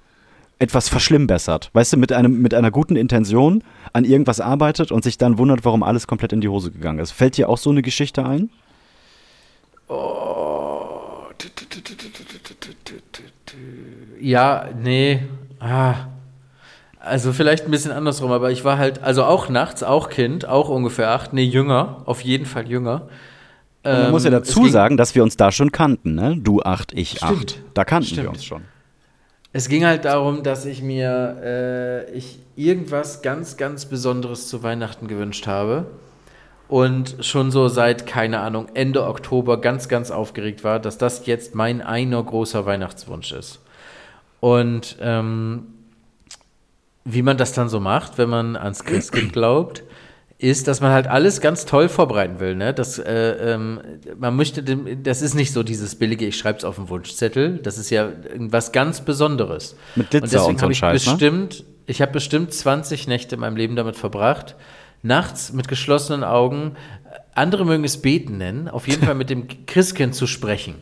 [0.60, 1.70] etwas verschlimmbessert.
[1.74, 5.66] Weißt du, mit, einem, mit einer guten Intention an irgendwas arbeitet und sich dann wundert,
[5.66, 7.12] warum alles komplett in die Hose gegangen ist.
[7.12, 8.50] Fällt dir auch so eine Geschichte ein?
[14.20, 15.24] Ja, nee.
[15.60, 16.08] Ah.
[17.00, 20.70] Also vielleicht ein bisschen andersrum, aber ich war halt, also auch nachts, auch Kind, auch
[20.70, 23.08] ungefähr acht, nee, jünger, auf jeden Fall jünger.
[23.84, 26.36] Und man muss ja Ähm, dazu sagen, dass wir uns da schon kannten, ne?
[26.38, 27.32] Du acht, ich Stimmt.
[27.32, 27.62] acht.
[27.74, 28.30] Da kannten wir Stimmt.
[28.30, 28.64] uns schon.
[29.54, 35.08] Es ging halt darum, dass ich mir äh, ich irgendwas ganz, ganz Besonderes zu Weihnachten
[35.08, 35.86] gewünscht habe
[36.68, 41.56] und schon so seit, keine Ahnung, Ende Oktober ganz, ganz aufgeregt war, dass das jetzt
[41.56, 43.60] mein einer großer Weihnachtswunsch ist.
[44.40, 45.68] Und ähm,
[47.06, 49.84] wie man das dann so macht, wenn man ans Christkind glaubt,
[50.40, 52.56] ist, dass man halt alles ganz toll vorbereiten will.
[52.56, 52.74] Ne?
[52.74, 53.80] Das, äh, ähm,
[54.20, 57.58] man möchte, dem, das ist nicht so dieses billige, ich schreibe es auf den Wunschzettel.
[57.58, 59.76] Das ist ja was ganz Besonderes.
[59.96, 61.12] Mit Glitzer deswegen und so ein ich Scheiß, ne?
[61.12, 64.56] bestimmt, ich habe bestimmt 20 Nächte in meinem Leben damit verbracht,
[65.04, 66.76] nachts mit geschlossenen Augen,
[67.34, 70.76] andere mögen es beten nennen, auf jeden Fall mit dem Christkind zu sprechen.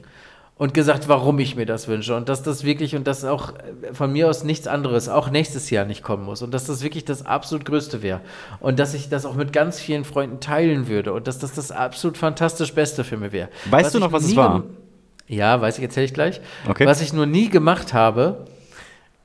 [0.58, 2.16] Und gesagt, warum ich mir das wünsche.
[2.16, 5.70] Und dass das wirklich, und dass auch äh, von mir aus nichts anderes, auch nächstes
[5.70, 6.42] Jahr nicht kommen muss.
[6.42, 8.22] Und dass das wirklich das absolut Größte wäre.
[8.62, 11.12] Und dass ich das auch mit ganz vielen Freunden teilen würde.
[11.12, 13.50] Und dass das das absolut fantastisch Beste für mich wäre.
[13.70, 14.64] Weißt du noch, was es war?
[15.28, 16.40] Ja, weiß ich, erzähle ich gleich.
[16.70, 16.86] Okay.
[16.86, 18.46] Was ich nur nie gemacht habe,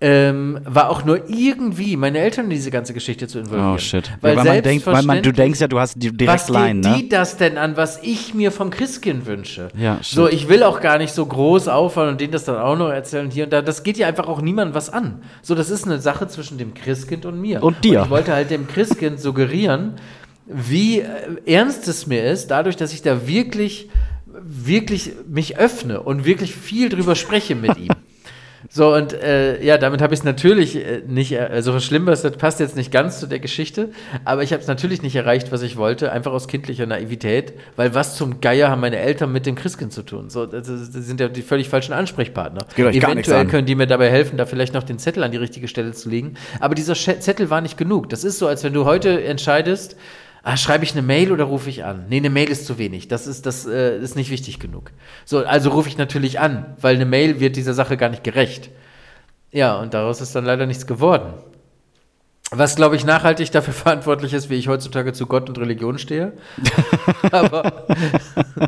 [0.02, 3.74] ähm, war auch nur irgendwie meine Eltern in diese ganze Geschichte zu involvieren.
[3.74, 4.10] Oh shit.
[4.22, 6.46] Weil, ja, weil man denkt, weil man, du denkst ja, du hast die direkt was
[6.46, 6.96] geht Line, ne?
[6.96, 9.68] die das denn an, was ich mir vom Christkind wünsche?
[9.76, 10.32] Ja, so, stimmt.
[10.32, 13.30] ich will auch gar nicht so groß auffallen und denen das dann auch noch erzählen
[13.30, 13.60] hier und da.
[13.60, 15.20] Das geht ja einfach auch niemandem was an.
[15.42, 17.62] So, das ist eine Sache zwischen dem Christkind und mir.
[17.62, 17.98] Und dir.
[17.98, 19.96] Und ich wollte halt dem Christkind suggerieren,
[20.46, 21.06] wie äh,
[21.44, 23.90] ernst es mir ist, dadurch, dass ich da wirklich,
[24.26, 27.92] wirklich mich öffne und wirklich viel drüber spreche mit ihm.
[28.72, 32.36] So, und äh, ja, damit habe ich es natürlich äh, nicht, also was Schlimmes, das
[32.36, 33.88] passt jetzt nicht ganz zu der Geschichte,
[34.24, 37.96] aber ich habe es natürlich nicht erreicht, was ich wollte, einfach aus kindlicher Naivität, weil
[37.96, 40.30] was zum Geier haben meine Eltern mit dem Christkind zu tun?
[40.30, 42.64] So, das, das sind ja die völlig falschen Ansprechpartner.
[42.76, 45.38] geht euch Eventuell können die mir dabei helfen, da vielleicht noch den Zettel an die
[45.38, 48.08] richtige Stelle zu legen, aber dieser Zettel war nicht genug.
[48.10, 49.96] Das ist so, als wenn du heute entscheidest,
[50.42, 52.06] Ah, schreibe ich eine Mail oder rufe ich an?
[52.08, 53.08] Nee, eine Mail ist zu wenig.
[53.08, 54.92] Das ist, das äh, ist nicht wichtig genug.
[55.26, 58.70] So, also rufe ich natürlich an, weil eine Mail wird dieser Sache gar nicht gerecht.
[59.52, 61.34] Ja, und daraus ist dann leider nichts geworden.
[62.52, 66.32] Was, glaube ich, nachhaltig dafür verantwortlich ist, wie ich heutzutage zu Gott und Religion stehe.
[67.30, 67.86] Aber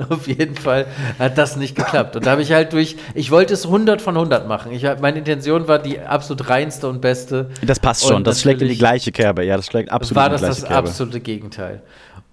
[0.08, 0.86] auf jeden Fall
[1.18, 2.14] hat das nicht geklappt.
[2.14, 4.72] Und da habe ich halt durch, ich wollte es 100 von 100 machen.
[4.72, 7.50] Ich, meine Intention war die absolut reinste und beste.
[7.66, 9.44] Das passt schon, Und das schlägt in die gleiche Kerbe.
[9.44, 10.88] Ja, das schlägt absolut war in die das gleiche das Kerbe.
[10.88, 11.82] absolute Gegenteil.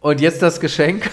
[0.01, 1.09] Und jetzt das Geschenk.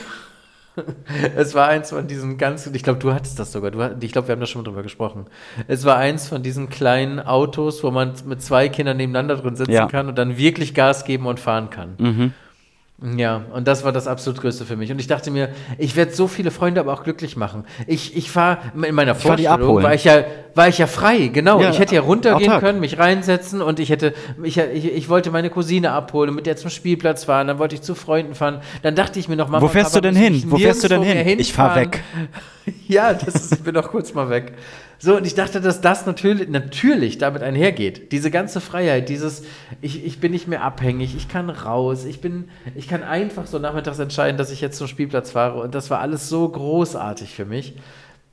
[1.36, 3.70] es war eins von diesen ganz, ich glaube, du hattest das sogar.
[3.70, 5.26] Du, ich glaube, wir haben da schon mal drüber gesprochen.
[5.68, 9.72] Es war eins von diesen kleinen Autos, wo man mit zwei Kindern nebeneinander drin sitzen
[9.72, 9.86] Ja.
[9.86, 11.94] kann und dann wirklich Gas geben und fahren kann.
[11.98, 12.32] Mhm.
[13.02, 14.90] Ja, und das war das absolut Größte für mich.
[14.90, 17.66] Und ich dachte mir, ich werde so viele Freunde aber auch glücklich machen.
[17.86, 20.24] Ich, ich war in meiner die Vorstellung, war ich, ja,
[20.54, 21.60] war ich ja frei, genau.
[21.60, 25.30] Ja, ich hätte ja runtergehen können, mich reinsetzen und ich hätte, ich, ich, ich wollte
[25.30, 28.62] meine Cousine abholen mit der zum Spielplatz fahren, dann wollte ich zu Freunden fahren.
[28.80, 30.34] Dann dachte ich mir noch, Mama, Wo fährst Papa, du denn hin?
[30.34, 31.38] ich Wo fährst du denn hin?
[31.38, 31.92] Ich fahr hinfahren.
[31.92, 32.02] weg.
[32.88, 34.54] Ja, das ist, ich bin doch kurz mal weg.
[34.98, 38.12] So, und ich dachte, dass das natürlich, natürlich damit einhergeht.
[38.12, 39.44] Diese ganze Freiheit, dieses,
[39.82, 43.58] ich, ich bin nicht mehr abhängig, ich kann raus, ich bin, ich kann einfach so
[43.58, 45.60] nachmittags entscheiden, dass ich jetzt zum Spielplatz fahre.
[45.60, 47.74] Und das war alles so großartig für mich.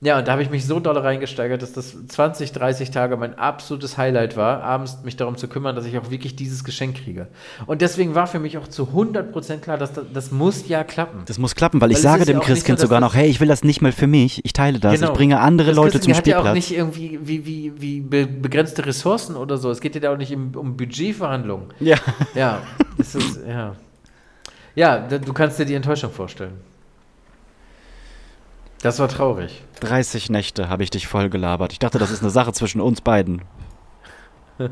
[0.03, 3.37] Ja, und da habe ich mich so doll reingesteigert, dass das 20, 30 Tage mein
[3.37, 7.27] absolutes Highlight war, abends mich darum zu kümmern, dass ich auch wirklich dieses Geschenk kriege.
[7.67, 11.21] Und deswegen war für mich auch zu 100% klar, dass das, das muss ja klappen.
[11.25, 13.39] Das muss klappen, weil ich Weil es sage dem Christkind so, sogar noch, hey, ich
[13.39, 16.11] will das nicht mal für mich, ich teile das, ich bringe andere Das Leute zum
[16.11, 16.55] Christkind hat ja auch Spielplatz.
[16.55, 19.71] nicht irgendwie wie, wie, wie be begrenzte Ressourcen oder so.
[19.71, 21.67] Es geht ja da auch nicht um, um Budgetverhandlungen.
[21.79, 21.95] ja.
[22.35, 22.61] Ja,
[22.97, 23.15] ist,
[23.47, 23.75] ja.
[24.75, 26.72] Ja, du kannst dir die Enttäuschung vorstellen.
[28.83, 29.63] Das war traurig.
[29.79, 31.71] 30 Nächte habe ich dich voll gelabert.
[31.71, 33.41] Ich dachte, das ist eine Sache zwischen uns beiden.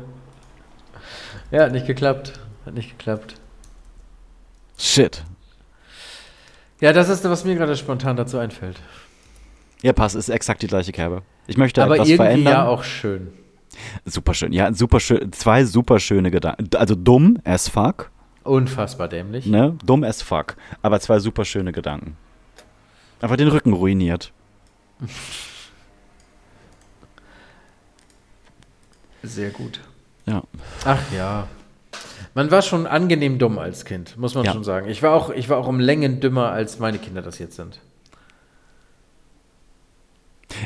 [1.50, 2.32] Ja, hat nicht geklappt.
[2.64, 3.34] Hat nicht geklappt.
[4.78, 5.22] Shit.
[6.80, 8.80] Ja, das ist, was mir gerade spontan dazu einfällt.
[9.82, 11.22] Ja, pass, ist exakt die gleiche Kerbe.
[11.46, 12.52] Ich möchte Aber etwas irgendwie verändern.
[12.54, 13.34] ja auch schön.
[14.06, 14.52] Super schön.
[14.54, 15.30] Ja, super schön.
[15.32, 16.70] Zwei super schöne Gedanken.
[16.76, 18.10] Also dumm as fuck,
[18.44, 19.44] Unfassbar dämlich.
[19.44, 19.76] ne?
[19.84, 20.56] Dumm as fuck.
[20.80, 22.16] Aber zwei super schöne Gedanken.
[23.22, 24.32] Einfach den Rücken ruiniert.
[29.22, 29.80] Sehr gut.
[30.26, 30.42] Ja.
[30.84, 31.48] Ach ja.
[32.34, 34.52] Man war schon angenehm dumm als Kind, muss man Ja.
[34.52, 34.88] schon sagen.
[34.88, 37.80] Ich war, auch, ich war auch um Längen dümmer, als meine Kinder das jetzt sind.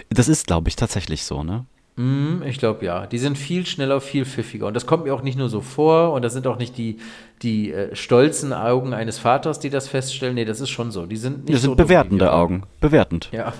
[0.08, 1.66] Das ist, glaube ich, tatsächlich so, ne?
[1.96, 3.06] Mm, ich glaube ja.
[3.06, 4.66] Die sind viel schneller, viel pfiffiger.
[4.66, 6.12] Und das kommt mir auch nicht nur so vor.
[6.12, 6.98] Und das sind auch nicht die,
[7.42, 10.34] die äh, stolzen Augen eines Vaters, die das feststellen.
[10.34, 11.06] Nee, das ist schon so.
[11.06, 12.32] Die sind nicht Das so sind bewertende.
[12.32, 12.64] Augen.
[12.80, 13.30] Bewertend.
[13.32, 13.54] Ja.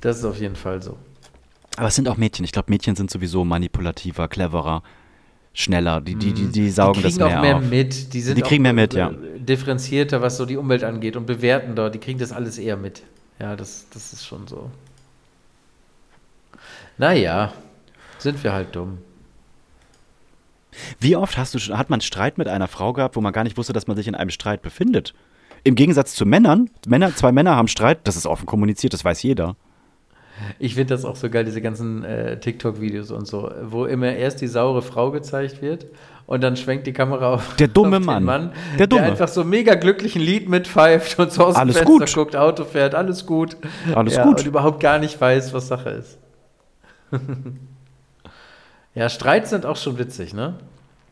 [0.00, 0.96] Das ist auf jeden Fall so.
[1.76, 2.44] Aber es sind auch Mädchen.
[2.44, 4.82] Ich glaube, Mädchen sind sowieso manipulativer, cleverer,
[5.54, 6.00] schneller.
[6.00, 7.64] Die, die, die, die saugen die das mehr, auch mehr auf.
[7.64, 8.12] mit.
[8.12, 9.12] Die, sind Die kriegen auch, mehr mit, äh, ja.
[9.38, 11.90] Differenzierter, was so die Umwelt angeht und bewertender.
[11.90, 13.02] Die kriegen das alles eher mit.
[13.40, 14.70] Ja, das, das ist schon so.
[16.98, 17.52] Naja,
[18.18, 18.98] sind wir halt dumm.
[20.98, 23.44] Wie oft hast du, schon- hat man Streit mit einer Frau gehabt, wo man gar
[23.44, 25.14] nicht wusste, dass man sich in einem Streit befindet?
[25.62, 29.22] Im Gegensatz zu Männern, Männer, zwei Männer haben Streit, das ist offen kommuniziert, das weiß
[29.22, 29.56] jeder.
[30.58, 34.40] Ich finde das auch so geil, diese ganzen äh, TikTok-Videos und so, wo immer erst
[34.40, 35.86] die saure Frau gezeigt wird
[36.26, 38.24] und dann schwenkt die Kamera auf, Der dumme auf Mann.
[38.24, 39.02] Mann, Der Dumme.
[39.04, 42.14] einfach so mega glücklich ein Lied mitpfeift und so aus Alles dem Fenster gut.
[42.14, 43.56] guckt, Auto fährt, alles gut.
[43.94, 44.40] Alles ja, gut.
[44.40, 46.18] Und überhaupt gar nicht weiß, was Sache ist.
[48.94, 50.54] ja, Streits sind auch schon witzig, ne?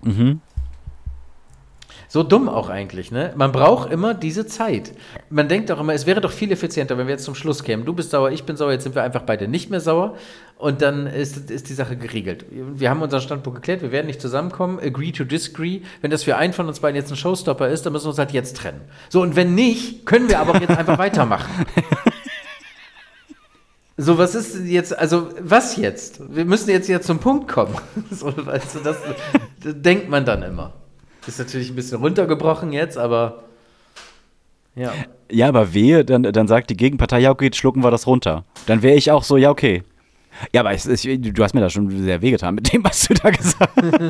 [0.03, 0.41] Mhm.
[2.13, 3.33] So dumm auch eigentlich, ne?
[3.37, 4.93] Man braucht immer diese Zeit.
[5.31, 7.87] Man denkt auch immer, es wäre doch viel effizienter, wenn wir jetzt zum Schluss kämen.
[7.87, 10.17] Du bist sauer, ich bin sauer, jetzt sind wir einfach beide nicht mehr sauer
[10.59, 12.45] und dann ist, ist die Sache geregelt.
[12.51, 15.81] Wir haben unseren Standpunkt geklärt, wir werden nicht zusammenkommen, agree to disagree.
[16.03, 18.19] Wenn das für einen von uns beiden jetzt ein Showstopper ist, dann müssen wir uns
[18.19, 18.83] halt jetzt trennen.
[19.09, 21.65] So, und wenn nicht, können wir aber auch jetzt einfach weitermachen.
[23.97, 26.21] So, was ist denn jetzt, also was jetzt?
[26.35, 27.77] Wir müssen jetzt ja zum Punkt kommen.
[28.11, 28.97] So, weißt du, das,
[29.63, 30.73] das denkt man dann immer.
[31.27, 33.45] Ist natürlich ein bisschen runtergebrochen jetzt, aber
[34.75, 34.93] ja.
[35.31, 38.45] Ja, aber wehe, dann, dann sagt die Gegenpartei, ja, okay, schlucken wir das runter.
[38.67, 39.83] Dann wäre ich auch so, ja, okay.
[40.53, 43.15] Ja, aber es, es, du hast mir da schon sehr wehgetan mit dem, was du
[43.15, 44.07] da gesagt hast.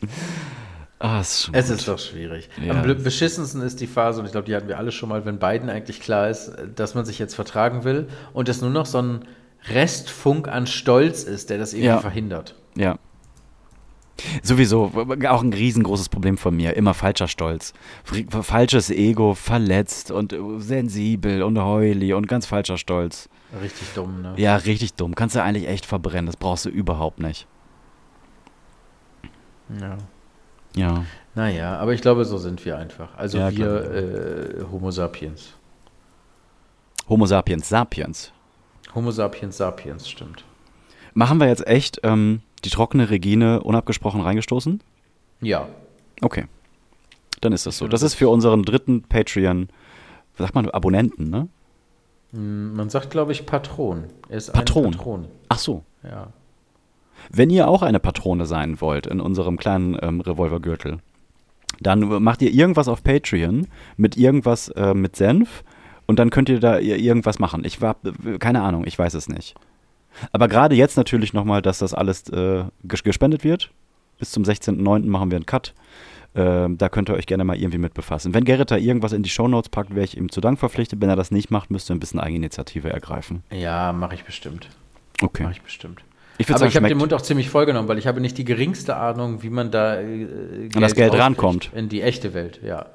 [1.06, 2.48] ah, ist Es ist doch schwierig.
[2.64, 2.72] Ja.
[2.74, 5.38] Am beschissensten ist die Phase, und ich glaube, die hatten wir alle schon mal, wenn
[5.38, 8.98] beiden eigentlich klar ist, dass man sich jetzt vertragen will und es nur noch so
[9.00, 9.24] ein
[9.68, 11.98] Restfunk an Stolz ist, der das irgendwie Ja.
[12.00, 12.54] verhindert.
[12.76, 12.98] Ja.
[14.42, 14.92] Sowieso,
[15.28, 16.74] auch ein riesengroßes Problem von mir.
[16.74, 17.74] Immer falscher Stolz.
[18.30, 23.28] Falsches Ego, verletzt und äh, sensibel und heuli und ganz falscher Stolz.
[23.62, 24.32] Richtig dumm, ne?
[24.36, 25.14] Ja, richtig dumm.
[25.14, 26.26] Kannst du eigentlich echt verbrennen.
[26.26, 27.46] Das brauchst du überhaupt nicht.
[29.80, 29.98] ja.
[30.76, 31.04] Ja.
[31.34, 33.16] Naja, aber ich glaube, so sind wir einfach.
[33.16, 33.94] Also Ja, wir klar.
[33.94, 35.54] äh, Homo sapiens.
[37.08, 38.32] Homo sapiens sapiens.
[38.94, 40.44] Homo sapiens sapiens, stimmt.
[41.14, 44.82] Machen wir jetzt echt ähm, die trockene Regine unabgesprochen reingestoßen?
[45.40, 45.68] Ja.
[46.22, 46.46] Okay.
[47.40, 47.86] Dann ist das so.
[47.88, 49.68] Das ist für unseren dritten Patreon,
[50.38, 51.48] sagt man, Abonnenten, ne?
[52.32, 54.04] Hm, Man sagt, glaube ich, Patron.
[54.28, 54.90] Er ist Patron.
[54.92, 55.28] Patron.
[55.48, 55.84] Ach so.
[56.02, 56.28] Ja.
[57.32, 60.98] Wenn ihr auch eine Patrone sein wollt in unserem kleinen ähm, Revolvergürtel,
[61.80, 63.66] dann macht ihr irgendwas auf Patreon
[63.96, 65.62] mit irgendwas äh, mit Senf
[66.06, 67.64] und dann könnt ihr da ir- irgendwas machen.
[67.64, 67.96] Ich war
[68.38, 69.54] keine Ahnung, ich weiß es nicht.
[70.32, 73.70] Aber gerade jetzt natürlich nochmal, dass das alles äh, ges- gespendet wird
[74.18, 75.06] Bis zum 16.09.
[75.06, 75.74] machen wir einen Cut.
[76.34, 78.32] Ähm, da könnt ihr euch gerne mal irgendwie mit befassen.
[78.34, 81.00] Wenn Gerrit da irgendwas in die Shownotes packt, wäre ich ihm zu Dank verpflichtet.
[81.02, 83.42] Wenn er das nicht macht, müsst ihr ein bisschen Eigeninitiative ergreifen.
[83.50, 84.68] Ja, mache ich bestimmt.
[85.22, 85.42] Okay.
[85.42, 86.02] Mache ich bestimmt.
[86.38, 88.36] Ich Aber sagen, ich habe den Mund auch ziemlich voll genommen, weil ich habe nicht
[88.36, 91.70] die geringste Ahnung, wie man da äh, das Geld rankommt.
[91.74, 92.80] In die echte Welt, ja.
[92.80, 92.86] Im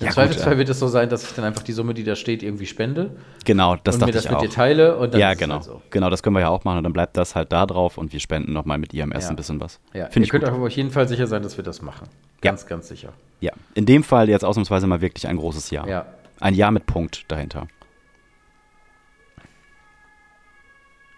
[0.00, 0.58] Ja, gut, Zweifelsfall ja.
[0.58, 3.16] wird es so sein, dass ich dann einfach die Summe, die da steht, irgendwie spende
[3.46, 4.42] Genau, das und mir dachte das ich mit auch.
[4.42, 5.54] dir teile und dann ja, genau.
[5.54, 5.80] halt so.
[5.90, 8.12] Genau, das können wir ja auch machen und dann bleibt das halt da drauf und
[8.12, 9.30] wir spenden nochmal mit ihrem Essen Ja.
[9.30, 9.80] ein bisschen was.
[9.94, 10.52] Ja, Finde ihr ich könnt gut.
[10.52, 12.06] auf jeden Fall sicher sein, dass wir das machen.
[12.44, 12.50] Ja.
[12.50, 13.14] Ganz, ganz sicher.
[13.40, 15.88] Ja, in dem Fall jetzt ausnahmsweise mal wirklich ein großes Jahr.
[15.88, 16.06] Ja.
[16.38, 17.66] Ein Jahr mit Punkt dahinter.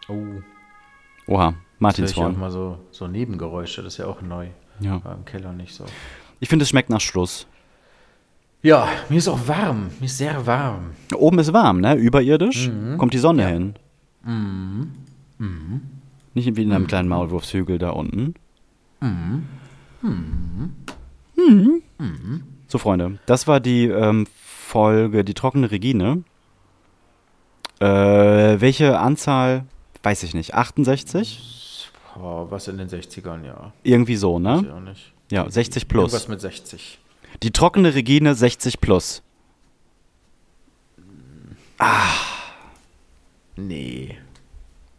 [0.09, 0.15] Oh,
[1.27, 1.55] Oha,
[1.91, 4.49] jetzt höre Martins ich auch mal so, so Nebengeräusche, das ist ja auch neu.
[4.81, 5.03] Ja.
[5.05, 5.85] War im Keller nicht so.
[6.41, 7.47] Ich finde, es schmeckt nach Schluss.
[8.63, 9.89] Ja, mir ist auch warm.
[9.99, 10.93] Mir ist sehr warm.
[11.17, 11.95] Oben ist warm, ne?
[11.95, 12.97] Überirdisch Mhm.
[12.99, 13.75] kommt die Sonne hin.
[16.35, 16.75] Nicht wie in Mhm.
[16.75, 18.35] einem kleinen Maulwurfshügel da unten.
[19.01, 19.47] Mhm.
[21.99, 22.43] Mhm.
[22.69, 26.23] So, Freunde, das war die ähm, Folge Die trockene Regine.
[27.81, 27.87] Äh,
[28.61, 29.65] welche Anzahl?
[30.03, 30.55] Weiß ich nicht.
[30.55, 31.59] 68?
[32.19, 33.73] Oh, was in den 60ern, ja.
[33.83, 34.81] Irgendwie so, Weiß ich ne?
[34.83, 35.13] nicht.
[35.31, 36.29] Ja, 60 Irgendwas plus.
[36.29, 36.99] mit 60.
[37.43, 39.23] Die trockene Regine 60 plus.
[43.57, 44.17] Nee.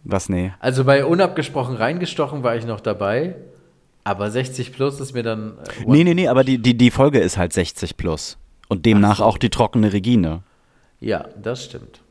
[0.04, 0.54] Was, nee?
[0.60, 3.36] Also bei unabgesprochen reingestochen war ich noch dabei,
[4.04, 5.58] aber 60 plus ist mir dann.
[5.60, 8.38] Äh, Nee, nee, nee, aber die, die, die Folge ist halt 60 plus.
[8.68, 10.42] Und demnach auch die trockene Regine.
[11.00, 12.02] Ja, das stimmt.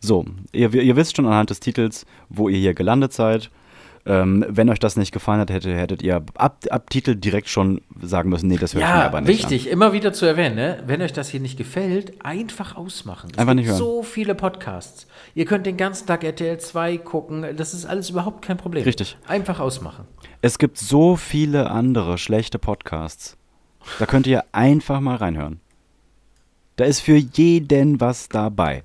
[0.00, 3.50] So, ihr, ihr wisst schon anhand des Titels, wo ihr hier gelandet seid.
[4.08, 7.80] Ähm, wenn euch das nicht gefallen hat, hättet, hättet ihr ab, ab Titel direkt schon
[8.00, 10.54] sagen müssen, nee, das höre ich mir Ja, aber nicht wichtig, immer wieder zu erwähnen,
[10.54, 10.82] ne?
[10.86, 13.30] wenn euch das hier nicht gefällt, einfach ausmachen.
[13.32, 13.78] Es Einfach gibt nicht hören.
[13.78, 15.08] so viele Podcasts.
[15.34, 18.84] Ihr könnt den ganzen Tag RTL 2 gucken, das ist alles überhaupt kein Problem.
[18.84, 19.18] Richtig.
[19.26, 20.02] Einfach ausmachen.
[20.02, 20.28] an.
[20.40, 23.36] Es gibt so viele andere schlechte Podcasts.
[23.98, 25.60] Da könnt ihr einfach mal reinhören.
[26.76, 28.84] Da ist für jeden was dabei.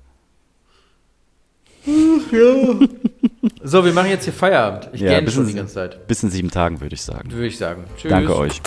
[3.62, 4.88] So, wir machen jetzt hier Feierabend.
[4.92, 7.32] Ich Ja, gähne schon die ganze Zeit, Bis in sieben Tagen, würde ich sagen.
[7.32, 7.84] würde ich sagen.
[7.96, 8.10] Tschüss.
[8.10, 8.60] Danke euch.